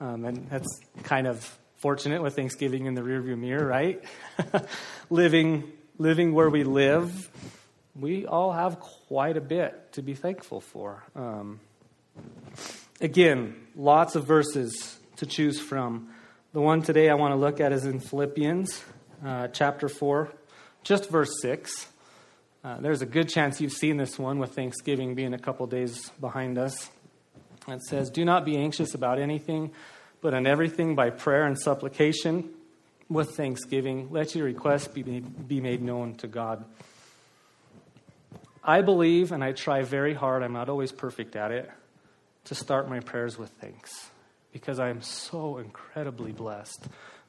Um, 0.00 0.24
and 0.24 0.48
that's 0.48 0.80
kind 1.02 1.26
of 1.26 1.58
fortunate 1.78 2.22
with 2.22 2.36
Thanksgiving 2.36 2.86
in 2.86 2.94
the 2.94 3.02
rearview 3.02 3.36
mirror, 3.38 3.66
right? 3.66 4.02
living, 5.10 5.72
living 5.96 6.34
where 6.34 6.50
we 6.50 6.64
live, 6.64 7.30
we 7.96 8.26
all 8.26 8.52
have 8.52 8.78
quite 8.78 9.36
a 9.36 9.40
bit 9.40 9.92
to 9.92 10.02
be 10.02 10.14
thankful 10.14 10.60
for. 10.60 11.02
Um, 11.16 11.60
again, 13.00 13.54
lots 13.76 14.14
of 14.14 14.24
verses 14.26 14.98
to 15.16 15.26
choose 15.26 15.60
from. 15.60 16.08
The 16.52 16.60
one 16.60 16.82
today 16.82 17.10
I 17.10 17.14
want 17.14 17.32
to 17.32 17.36
look 17.36 17.60
at 17.60 17.72
is 17.72 17.84
in 17.84 18.00
Philippians 18.00 18.84
uh, 19.24 19.48
chapter 19.48 19.88
4, 19.88 20.32
just 20.82 21.10
verse 21.10 21.30
6. 21.42 21.88
Uh, 22.64 22.80
there's 22.80 23.02
a 23.02 23.06
good 23.06 23.28
chance 23.28 23.60
you've 23.60 23.72
seen 23.72 23.96
this 23.96 24.18
one 24.18 24.38
with 24.38 24.54
Thanksgiving 24.54 25.14
being 25.14 25.34
a 25.34 25.38
couple 25.38 25.66
days 25.66 26.10
behind 26.20 26.58
us. 26.58 26.90
It 27.66 27.82
says, 27.82 28.10
Do 28.10 28.24
not 28.24 28.44
be 28.44 28.56
anxious 28.56 28.94
about 28.94 29.18
anything, 29.18 29.72
but 30.20 30.34
in 30.34 30.46
everything 30.46 30.94
by 30.94 31.10
prayer 31.10 31.44
and 31.44 31.58
supplication 31.58 32.50
with 33.08 33.36
thanksgiving, 33.36 34.08
let 34.10 34.34
your 34.34 34.44
requests 34.44 34.88
be, 34.88 35.02
be 35.02 35.60
made 35.60 35.82
known 35.82 36.14
to 36.16 36.26
God. 36.26 36.64
I 38.62 38.82
believe, 38.82 39.32
and 39.32 39.42
I 39.42 39.52
try 39.52 39.82
very 39.82 40.12
hard, 40.12 40.42
I'm 40.42 40.52
not 40.52 40.68
always 40.68 40.92
perfect 40.92 41.36
at 41.36 41.50
it, 41.50 41.70
to 42.48 42.54
start 42.54 42.88
my 42.88 43.00
prayers 43.00 43.36
with 43.36 43.50
thanks 43.60 44.08
because 44.52 44.78
I 44.78 44.88
am 44.88 45.02
so 45.02 45.58
incredibly 45.58 46.32
blessed 46.32 46.82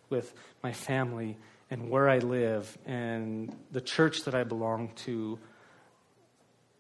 with 0.09 0.33
my 0.63 0.71
family 0.71 1.37
and 1.69 1.89
where 1.89 2.09
I 2.09 2.19
live 2.19 2.77
and 2.85 3.53
the 3.69 3.81
church 3.81 4.23
that 4.23 4.33
I 4.33 4.45
belong 4.45 4.91
to. 5.03 5.37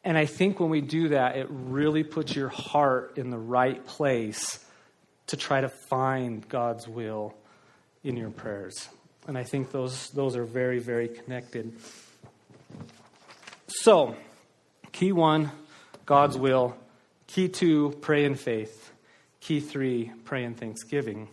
And 0.05 0.17
I 0.17 0.25
think 0.25 0.61
when 0.61 0.69
we 0.69 0.79
do 0.79 1.09
that, 1.09 1.35
it 1.35 1.47
really 1.49 2.03
puts 2.03 2.33
your 2.33 2.47
heart 2.47 3.17
in 3.17 3.29
the 3.29 3.37
right 3.37 3.85
place 3.85 4.65
to 5.27 5.35
try 5.35 5.59
to 5.59 5.69
find 5.69 6.47
God's 6.47 6.87
will 6.87 7.35
in 8.05 8.15
your 8.15 8.29
prayers. 8.29 8.87
And 9.27 9.37
I 9.37 9.43
think 9.43 9.71
those, 9.71 10.11
those 10.11 10.37
are 10.37 10.45
very, 10.45 10.79
very 10.79 11.09
connected. 11.09 11.73
So, 13.67 14.15
key 14.93 15.11
one, 15.11 15.51
God's 16.05 16.37
will. 16.37 16.77
Key 17.29 17.47
two, 17.47 17.95
pray 18.01 18.25
in 18.25 18.33
faith. 18.33 18.91
Key 19.39 19.59
three, 19.59 20.11
pray 20.25 20.43
in 20.43 20.55
thanksgiving. 20.55 21.27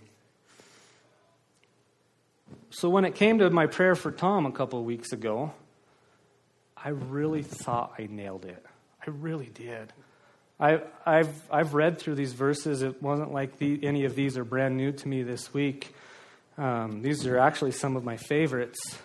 So 2.69 2.91
when 2.91 3.07
it 3.07 3.15
came 3.15 3.39
to 3.39 3.49
my 3.49 3.67
prayer 3.67 3.95
for 3.95 4.13
Tom 4.13 4.45
a 4.45 4.53
couple 4.53 4.79
of 4.79 4.85
weeks 4.85 5.13
ago, 5.13 5.55
I 6.77 6.91
really 6.91 7.43
thought 7.43 7.95
I 7.99 8.09
nailed 8.11 8.45
it. 8.45 8.63
I 9.07 9.11
really 9.11 9.47
did. 9.47 9.91
I, 10.61 10.83
have 11.07 11.33
I've 11.51 11.73
read 11.73 11.99
through 11.99 12.17
these 12.17 12.35
verses. 12.35 12.83
It 12.83 13.03
wasn't 13.03 13.33
like 13.33 13.57
the, 13.57 13.83
any 13.83 14.05
of 14.05 14.15
these 14.15 14.37
are 14.37 14.45
brand 14.45 14.77
new 14.77 14.93
to 14.93 15.09
me 15.09 15.23
this 15.23 15.55
week. 15.55 15.95
Um, 16.59 17.01
these 17.01 17.27
are 17.27 17.39
actually 17.39 17.73
some 17.73 17.97
of 17.97 18.05
my 18.05 18.19
favorites. 18.19 18.99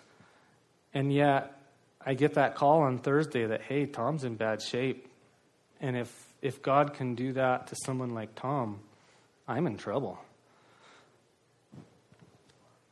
And 0.93 1.13
yet, 1.13 1.57
I 2.05 2.15
get 2.15 2.33
that 2.33 2.55
call 2.55 2.81
on 2.81 2.97
Thursday 2.97 3.45
that, 3.45 3.61
hey, 3.61 3.85
Tom's 3.85 4.25
in 4.25 4.35
bad 4.35 4.61
shape. 4.61 5.07
And 5.79 5.95
if, 5.95 6.13
if 6.41 6.61
God 6.61 6.93
can 6.93 7.15
do 7.15 7.33
that 7.33 7.67
to 7.67 7.75
someone 7.85 8.13
like 8.13 8.35
Tom, 8.35 8.79
I'm 9.47 9.67
in 9.67 9.77
trouble. 9.77 10.19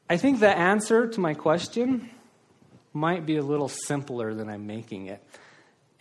I 0.09 0.17
think 0.17 0.39
the 0.39 0.49
answer 0.49 1.07
to 1.07 1.19
my 1.19 1.33
question 1.33 2.09
might 2.93 3.25
be 3.25 3.37
a 3.37 3.43
little 3.43 3.69
simpler 3.69 4.33
than 4.33 4.49
I'm 4.49 4.65
making 4.65 5.07
it. 5.07 5.23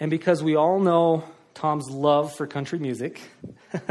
And 0.01 0.11
because 0.11 0.43
we 0.43 0.57
all 0.57 0.81
know 0.81 1.25
Tom's 1.55 1.91
love 1.91 2.35
for 2.35 2.47
country 2.47 2.79
music, 2.79 3.21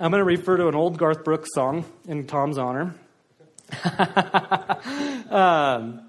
I'm 0.00 0.10
going 0.10 0.12
to 0.12 0.24
refer 0.24 0.58
to 0.58 0.68
an 0.68 0.74
old 0.74 0.98
Garth 0.98 1.24
Brooks 1.24 1.48
song 1.54 1.84
in 2.06 2.26
Tom's 2.26 2.58
honor. 2.58 2.94
um, 5.30 6.05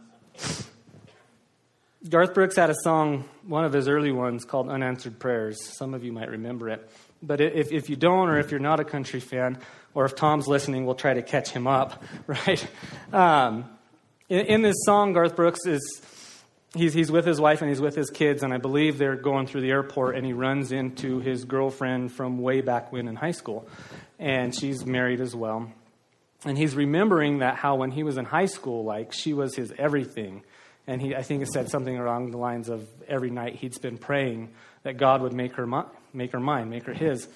Garth 2.10 2.34
Brooks 2.34 2.56
had 2.56 2.70
a 2.70 2.76
song, 2.84 3.26
one 3.46 3.66
of 3.66 3.74
his 3.74 3.88
early 3.88 4.12
ones, 4.12 4.46
called 4.46 4.70
Unanswered 4.70 5.20
Prayers. 5.20 5.58
Some 5.78 5.94
of 5.94 6.04
you 6.04 6.12
might 6.12 6.30
remember 6.30 6.70
it. 6.70 6.90
But 7.22 7.42
if, 7.42 7.72
if 7.72 7.90
you 7.90 7.96
don't, 7.96 8.30
or 8.30 8.40
if 8.40 8.52
you're 8.52 8.60
not 8.60 8.80
a 8.80 8.86
country 8.86 9.20
fan, 9.20 9.58
or 9.94 10.06
if 10.06 10.16
Tom's 10.16 10.48
listening, 10.48 10.86
we'll 10.86 10.96
try 10.96 11.14
to 11.14 11.22
catch 11.22 11.50
him 11.50 11.68
up, 11.68 12.04
right? 12.28 12.68
Um, 13.12 13.66
in, 14.30 14.46
in, 14.46 14.62
this 14.62 14.76
song, 14.86 15.14
Garth 15.14 15.36
Brooks 15.36 15.66
is. 15.66 16.02
He's, 16.76 16.94
he's 16.94 17.10
with 17.10 17.26
his 17.26 17.40
wife 17.40 17.62
and 17.62 17.70
he's 17.70 17.80
with 17.80 17.96
his 17.96 18.10
kids, 18.10 18.44
and 18.44 18.54
I 18.54 18.58
believe 18.58 18.98
they're 18.98 19.16
going 19.16 19.48
through 19.48 19.62
the 19.62 19.72
airport, 19.72 20.16
and 20.16 20.26
he 20.26 20.34
runs 20.34 20.74
into 20.74 21.20
his 21.20 21.46
girlfriend 21.46 22.12
from 22.12 22.40
way 22.40 22.60
back 22.60 22.92
when 22.92 23.08
in 23.08 23.16
high 23.16 23.32
school. 23.32 23.68
And 24.20 24.54
she's 24.54 24.86
married 24.86 25.22
as 25.22 25.34
well. 25.34 25.72
And 26.46 26.58
he's 26.58 26.76
remembering 26.76 27.40
that 27.40 27.56
how 27.56 27.78
when 27.78 27.90
he 27.90 28.04
was 28.04 28.18
in 28.18 28.26
high 28.26 28.46
school, 28.46 28.84
like, 28.84 29.14
she 29.14 29.34
was 29.34 29.56
his 29.56 29.74
everything 29.80 30.44
and 30.88 31.02
he, 31.02 31.14
I 31.14 31.22
think 31.22 31.46
said 31.48 31.70
something 31.70 31.98
along 31.98 32.32
the 32.32 32.38
lines 32.38 32.70
of 32.70 32.88
every 33.08 33.30
night 33.30 33.56
he'd 33.56 33.74
spend 33.74 34.00
praying 34.00 34.50
that 34.84 34.98
God 34.98 35.22
would 35.22 35.34
make 35.34 35.54
her, 35.56 35.68
make 36.14 36.32
her 36.32 36.40
mine, 36.40 36.70
make 36.70 36.86
her 36.86 36.94
his. 36.94 37.28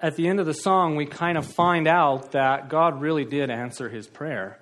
At 0.00 0.16
the 0.16 0.26
end 0.26 0.40
of 0.40 0.46
the 0.46 0.54
song, 0.54 0.96
we 0.96 1.06
kind 1.06 1.38
of 1.38 1.46
find 1.46 1.86
out 1.86 2.32
that 2.32 2.68
God 2.68 3.00
really 3.00 3.24
did 3.24 3.48
answer 3.48 3.88
his 3.88 4.08
prayer, 4.08 4.58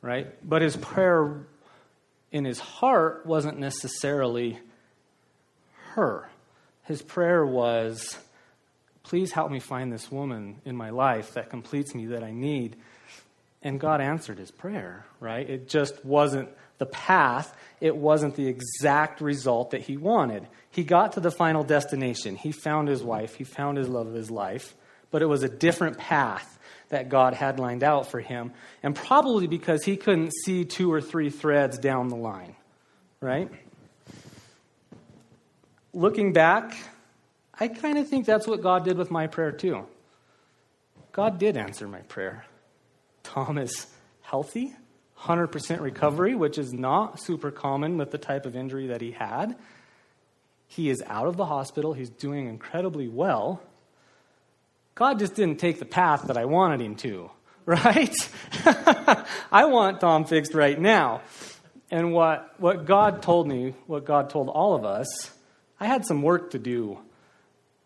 right? 0.00 0.28
But 0.48 0.62
his 0.62 0.76
prayer 0.76 1.40
in 2.30 2.44
his 2.44 2.60
heart 2.60 3.26
wasn't 3.26 3.58
necessarily 3.58 4.60
her. 5.94 6.28
His 6.84 7.02
prayer 7.02 7.44
was, 7.44 8.16
Please 9.02 9.32
help 9.32 9.50
me 9.50 9.58
find 9.58 9.92
this 9.92 10.10
woman 10.10 10.60
in 10.64 10.76
my 10.76 10.90
life 10.90 11.34
that 11.34 11.50
completes 11.50 11.94
me, 11.94 12.06
that 12.06 12.22
I 12.22 12.30
need. 12.30 12.76
And 13.64 13.80
God 13.80 14.02
answered 14.02 14.38
his 14.38 14.50
prayer, 14.50 15.06
right? 15.20 15.48
It 15.48 15.68
just 15.68 16.04
wasn't 16.04 16.50
the 16.78 16.86
path, 16.86 17.56
it 17.80 17.96
wasn't 17.96 18.36
the 18.36 18.46
exact 18.46 19.20
result 19.20 19.70
that 19.70 19.80
he 19.80 19.96
wanted. 19.96 20.46
He 20.70 20.84
got 20.84 21.12
to 21.12 21.20
the 21.20 21.30
final 21.30 21.64
destination. 21.64 22.36
He 22.36 22.52
found 22.52 22.88
his 22.88 23.02
wife, 23.02 23.36
he 23.36 23.44
found 23.44 23.78
his 23.78 23.88
love 23.88 24.06
of 24.06 24.14
his 24.14 24.30
life, 24.30 24.74
but 25.10 25.22
it 25.22 25.26
was 25.26 25.42
a 25.42 25.48
different 25.48 25.96
path 25.96 26.58
that 26.90 27.08
God 27.08 27.32
had 27.32 27.58
lined 27.58 27.82
out 27.82 28.10
for 28.10 28.20
him, 28.20 28.52
and 28.82 28.94
probably 28.94 29.46
because 29.46 29.84
he 29.84 29.96
couldn't 29.96 30.32
see 30.44 30.64
two 30.64 30.92
or 30.92 31.00
three 31.00 31.30
threads 31.30 31.78
down 31.78 32.08
the 32.08 32.16
line, 32.16 32.54
right? 33.20 33.50
Looking 35.94 36.32
back, 36.32 36.76
I 37.58 37.68
kind 37.68 37.98
of 37.98 38.08
think 38.08 38.26
that's 38.26 38.46
what 38.46 38.60
God 38.60 38.84
did 38.84 38.98
with 38.98 39.10
my 39.10 39.26
prayer 39.26 39.52
too. 39.52 39.86
God 41.12 41.38
did 41.38 41.56
answer 41.56 41.88
my 41.88 42.00
prayer. 42.00 42.44
Tom 43.24 43.58
is 43.58 43.88
healthy, 44.22 44.72
100% 45.18 45.80
recovery, 45.80 46.36
which 46.36 46.58
is 46.58 46.72
not 46.72 47.20
super 47.20 47.50
common 47.50 47.96
with 47.98 48.12
the 48.12 48.18
type 48.18 48.46
of 48.46 48.54
injury 48.54 48.86
that 48.88 49.00
he 49.00 49.10
had. 49.10 49.56
He 50.68 50.88
is 50.90 51.02
out 51.06 51.26
of 51.26 51.36
the 51.36 51.46
hospital, 51.46 51.92
he's 51.92 52.10
doing 52.10 52.48
incredibly 52.48 53.08
well. 53.08 53.60
God 54.94 55.18
just 55.18 55.34
didn't 55.34 55.58
take 55.58 55.80
the 55.80 55.84
path 55.84 56.28
that 56.28 56.36
I 56.36 56.44
wanted 56.44 56.80
him 56.80 56.94
to, 56.96 57.30
right? 57.66 58.14
I 59.50 59.64
want 59.64 60.00
Tom 60.00 60.24
fixed 60.24 60.54
right 60.54 60.78
now. 60.78 61.22
And 61.90 62.12
what, 62.12 62.54
what 62.58 62.86
God 62.86 63.22
told 63.22 63.46
me, 63.46 63.74
what 63.86 64.04
God 64.04 64.30
told 64.30 64.48
all 64.48 64.74
of 64.74 64.84
us, 64.84 65.30
I 65.78 65.86
had 65.86 66.06
some 66.06 66.22
work 66.22 66.52
to 66.52 66.58
do. 66.58 66.98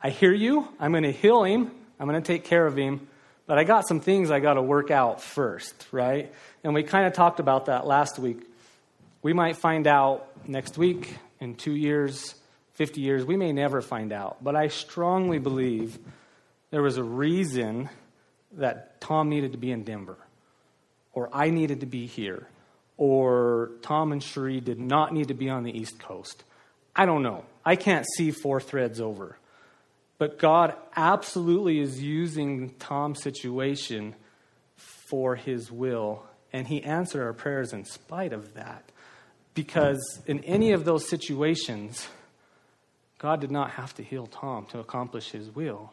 I 0.03 0.11
hear 0.11 0.33
you. 0.33 0.69
I'm 0.79 0.93
going 0.93 1.03
to 1.03 1.13
heal 1.13 1.43
him. 1.45 1.71
I'm 1.99 2.09
going 2.09 2.21
to 2.21 2.27
take 2.27 2.45
care 2.45 2.67
of 2.67 2.77
him. 2.77 3.09
But 3.49 3.59
I 3.59 3.65
got 3.65 3.89
some 3.89 4.01
things 4.01 4.31
I 4.31 4.41
got 4.41 4.55
to 4.55 4.63
work 4.63 4.91
out 4.91 5.23
first, 5.23 5.87
right? 5.91 6.31
And 6.63 6.75
we 6.75 6.83
kind 6.83 7.07
of 7.07 7.15
talked 7.15 7.41
about 7.41 7.65
that 7.67 7.87
last 7.87 8.19
week. 8.19 8.43
We 9.23 9.33
might 9.33 9.57
find 9.57 9.87
out 9.87 10.29
next 10.47 10.77
week, 10.77 11.17
in 11.41 11.55
two 11.55 11.75
years, 11.75 12.35
50 12.75 13.01
years. 13.01 13.25
We 13.25 13.39
may 13.39 13.53
never 13.53 13.81
find 13.81 14.13
out. 14.13 14.45
But 14.45 14.55
I 14.55 14.69
strongly 14.69 15.39
believe 15.39 15.99
there 16.71 16.83
was 16.83 16.99
a 16.99 17.03
reason 17.03 17.89
that 18.53 19.01
Tom 19.01 19.31
needed 19.31 19.53
to 19.53 19.59
be 19.59 19.73
in 19.73 19.83
Denver, 19.83 20.19
or 21.15 21.31
I 21.33 21.49
needed 21.49 21.81
to 21.81 21.87
be 21.87 22.05
here, 22.07 22.47
or 22.99 23.71
Tom 23.81 24.13
and 24.13 24.23
Cherie 24.23 24.61
did 24.61 24.79
not 24.79 25.15
need 25.15 25.29
to 25.29 25.35
be 25.35 25.49
on 25.49 25.65
the 25.65 25.75
East 25.75 25.99
Coast. 25.99 26.45
I 26.95 27.07
don't 27.07 27.23
know. 27.23 27.47
I 27.65 27.77
can't 27.77 28.05
see 28.17 28.31
four 28.31 28.61
threads 28.61 29.01
over. 29.01 29.39
But 30.19 30.39
God 30.39 30.75
absolutely 30.97 31.81
is 31.81 32.03
using 32.03 32.71
Tom's 32.79 33.23
situation 33.23 34.15
for 34.77 35.37
his 35.37 35.71
will. 35.71 36.25
And 36.53 36.67
he 36.67 36.83
answered 36.83 37.23
our 37.23 37.33
prayers 37.33 37.73
in 37.73 37.85
spite 37.85 38.33
of 38.33 38.55
that. 38.55 38.91
Because 39.55 40.21
in 40.27 40.45
any 40.45 40.73
of 40.73 40.85
those 40.85 41.09
situations, 41.09 42.09
God 43.19 43.41
did 43.41 43.51
not 43.51 43.73
have 43.73 43.95
to 43.95 44.03
heal 44.03 44.27
Tom 44.27 44.67
to 44.67 44.79
accomplish 44.79 45.31
his 45.31 45.51
will. 45.51 45.93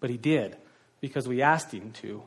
But 0.00 0.10
he 0.10 0.16
did, 0.16 0.56
because 1.00 1.26
we 1.26 1.42
asked 1.42 1.72
him 1.72 1.92
to. 2.02 2.22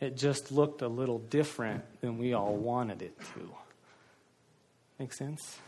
It 0.00 0.16
just 0.16 0.52
looked 0.52 0.82
a 0.82 0.88
little 0.88 1.18
different 1.18 1.84
than 2.00 2.18
we 2.18 2.34
all 2.34 2.56
wanted 2.56 3.02
it 3.02 3.18
to. 3.34 3.50
Make 4.98 5.12
sense? 5.12 5.58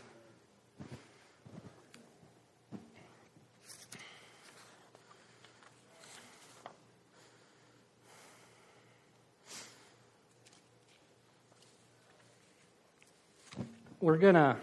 We're 14.07 14.15
gonna 14.15 14.55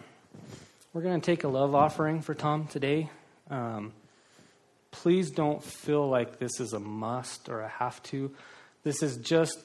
we're 0.94 1.02
gonna 1.02 1.20
take 1.20 1.44
a 1.44 1.48
love 1.48 1.74
offering 1.74 2.22
for 2.22 2.33
Tom 2.33 2.66
today. 2.66 3.11
Um, 3.50 3.92
please 4.90 5.30
don't 5.30 5.62
feel 5.62 6.09
like 6.09 6.38
this 6.38 6.61
is 6.61 6.72
a 6.72 6.80
must 6.80 7.50
or 7.50 7.61
a 7.61 7.68
have 7.68 8.02
to. 8.04 8.35
This 8.85 9.02
is 9.02 9.18
just 9.18 9.59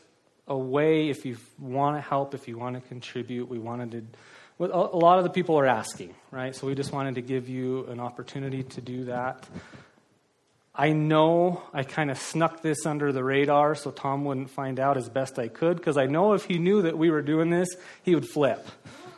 a 0.49 0.57
way 0.57 1.07
if 1.09 1.25
you 1.25 1.37
want 1.57 1.95
to 1.95 2.01
help, 2.01 2.33
if 2.33 2.49
you 2.49 2.57
want 2.57 2.75
to 2.75 2.81
contribute. 2.89 3.47
We 3.47 3.57
wanted 3.57 3.91
to. 4.59 4.65
A 4.65 4.97
lot 4.97 5.17
of 5.17 5.23
the 5.23 5.29
people 5.29 5.57
are 5.57 5.65
asking, 5.65 6.13
right? 6.29 6.53
So 6.53 6.67
we 6.67 6.75
just 6.75 6.91
wanted 6.91 7.15
to 7.15 7.21
give 7.21 7.47
you 7.47 7.85
an 7.85 8.01
opportunity 8.01 8.63
to 8.63 8.81
do 8.81 9.05
that. 9.05 9.47
I 10.75 10.91
know 10.91 11.63
I 11.71 11.83
kind 11.83 12.11
of 12.11 12.19
snuck 12.19 12.61
this 12.61 12.85
under 12.85 13.13
the 13.13 13.23
radar 13.23 13.75
so 13.75 13.91
Tom 13.91 14.25
wouldn't 14.25 14.49
find 14.49 14.77
out 14.77 14.97
as 14.97 15.07
best 15.07 15.39
I 15.39 15.47
could 15.47 15.77
because 15.77 15.95
I 15.95 16.07
know 16.07 16.33
if 16.33 16.43
he 16.43 16.57
knew 16.57 16.81
that 16.81 16.97
we 16.97 17.09
were 17.09 17.21
doing 17.21 17.49
this, 17.49 17.69
he 18.03 18.13
would 18.13 18.27
flip 18.27 18.67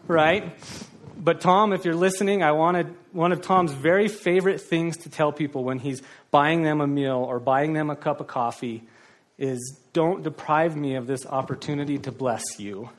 right? 0.08 0.54
But 1.18 1.42
Tom, 1.42 1.72
if 1.72 1.86
you're 1.86 1.96
listening, 1.96 2.42
I 2.42 2.54
wanted 2.54 2.96
one 3.12 3.32
of 3.32 3.42
Tom's 3.42 3.74
very 3.74 4.08
favorite 4.08 4.60
things 4.60 4.98
to 4.98 5.10
tell 5.10 5.32
people 5.32 5.64
when 5.64 5.80
he's 5.80 6.02
buying 6.32 6.64
them 6.64 6.82
a 6.82 6.88
meal 6.88 7.18
or 7.18 7.40
buying 7.40 7.74
them 7.74 7.90
a 7.90 7.96
cup 7.96 8.22
of 8.22 8.28
coffee 8.28 8.84
is 9.38 9.80
don't 9.94 10.24
deprive 10.24 10.76
me 10.76 10.96
of 10.96 11.08
this 11.08 11.26
opportunity 11.26 11.98
to 12.00 12.12
bless 12.12 12.60
you. 12.60 12.90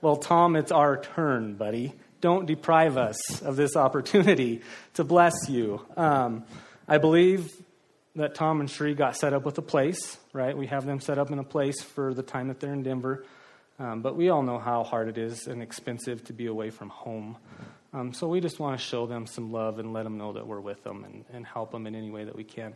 Well, 0.00 0.16
Tom, 0.16 0.56
it's 0.56 0.72
our 0.72 1.00
turn, 1.00 1.54
buddy. 1.54 1.94
Don't 2.20 2.46
deprive 2.46 2.96
us 2.96 3.42
of 3.42 3.56
this 3.56 3.76
opportunity 3.76 4.62
to 4.94 5.04
bless 5.04 5.48
you. 5.48 5.80
Um, 5.96 6.44
I 6.86 6.98
believe 6.98 7.50
that 8.16 8.34
Tom 8.34 8.60
and 8.60 8.70
Shree 8.70 8.94
got 8.94 9.16
set 9.16 9.32
up 9.32 9.44
with 9.44 9.58
a 9.58 9.62
place, 9.62 10.18
right? 10.32 10.56
We 10.56 10.66
have 10.66 10.84
them 10.84 11.00
set 11.00 11.18
up 11.18 11.30
in 11.30 11.38
a 11.38 11.44
place 11.44 11.80
for 11.80 12.12
the 12.14 12.22
time 12.22 12.48
that 12.48 12.60
they're 12.60 12.72
in 12.72 12.82
Denver. 12.82 13.24
Um, 13.78 14.02
but 14.02 14.16
we 14.16 14.28
all 14.28 14.42
know 14.42 14.58
how 14.58 14.82
hard 14.82 15.08
it 15.08 15.18
is 15.18 15.46
and 15.46 15.62
expensive 15.62 16.24
to 16.24 16.32
be 16.32 16.46
away 16.46 16.70
from 16.70 16.88
home. 16.88 17.36
Um, 17.92 18.12
so 18.12 18.28
we 18.28 18.40
just 18.40 18.58
want 18.58 18.78
to 18.78 18.84
show 18.84 19.06
them 19.06 19.26
some 19.26 19.52
love 19.52 19.78
and 19.78 19.92
let 19.92 20.02
them 20.02 20.18
know 20.18 20.32
that 20.32 20.46
we're 20.46 20.60
with 20.60 20.82
them 20.82 21.04
and, 21.04 21.24
and 21.32 21.46
help 21.46 21.70
them 21.70 21.86
in 21.86 21.94
any 21.94 22.10
way 22.10 22.24
that 22.24 22.36
we 22.36 22.44
can. 22.44 22.74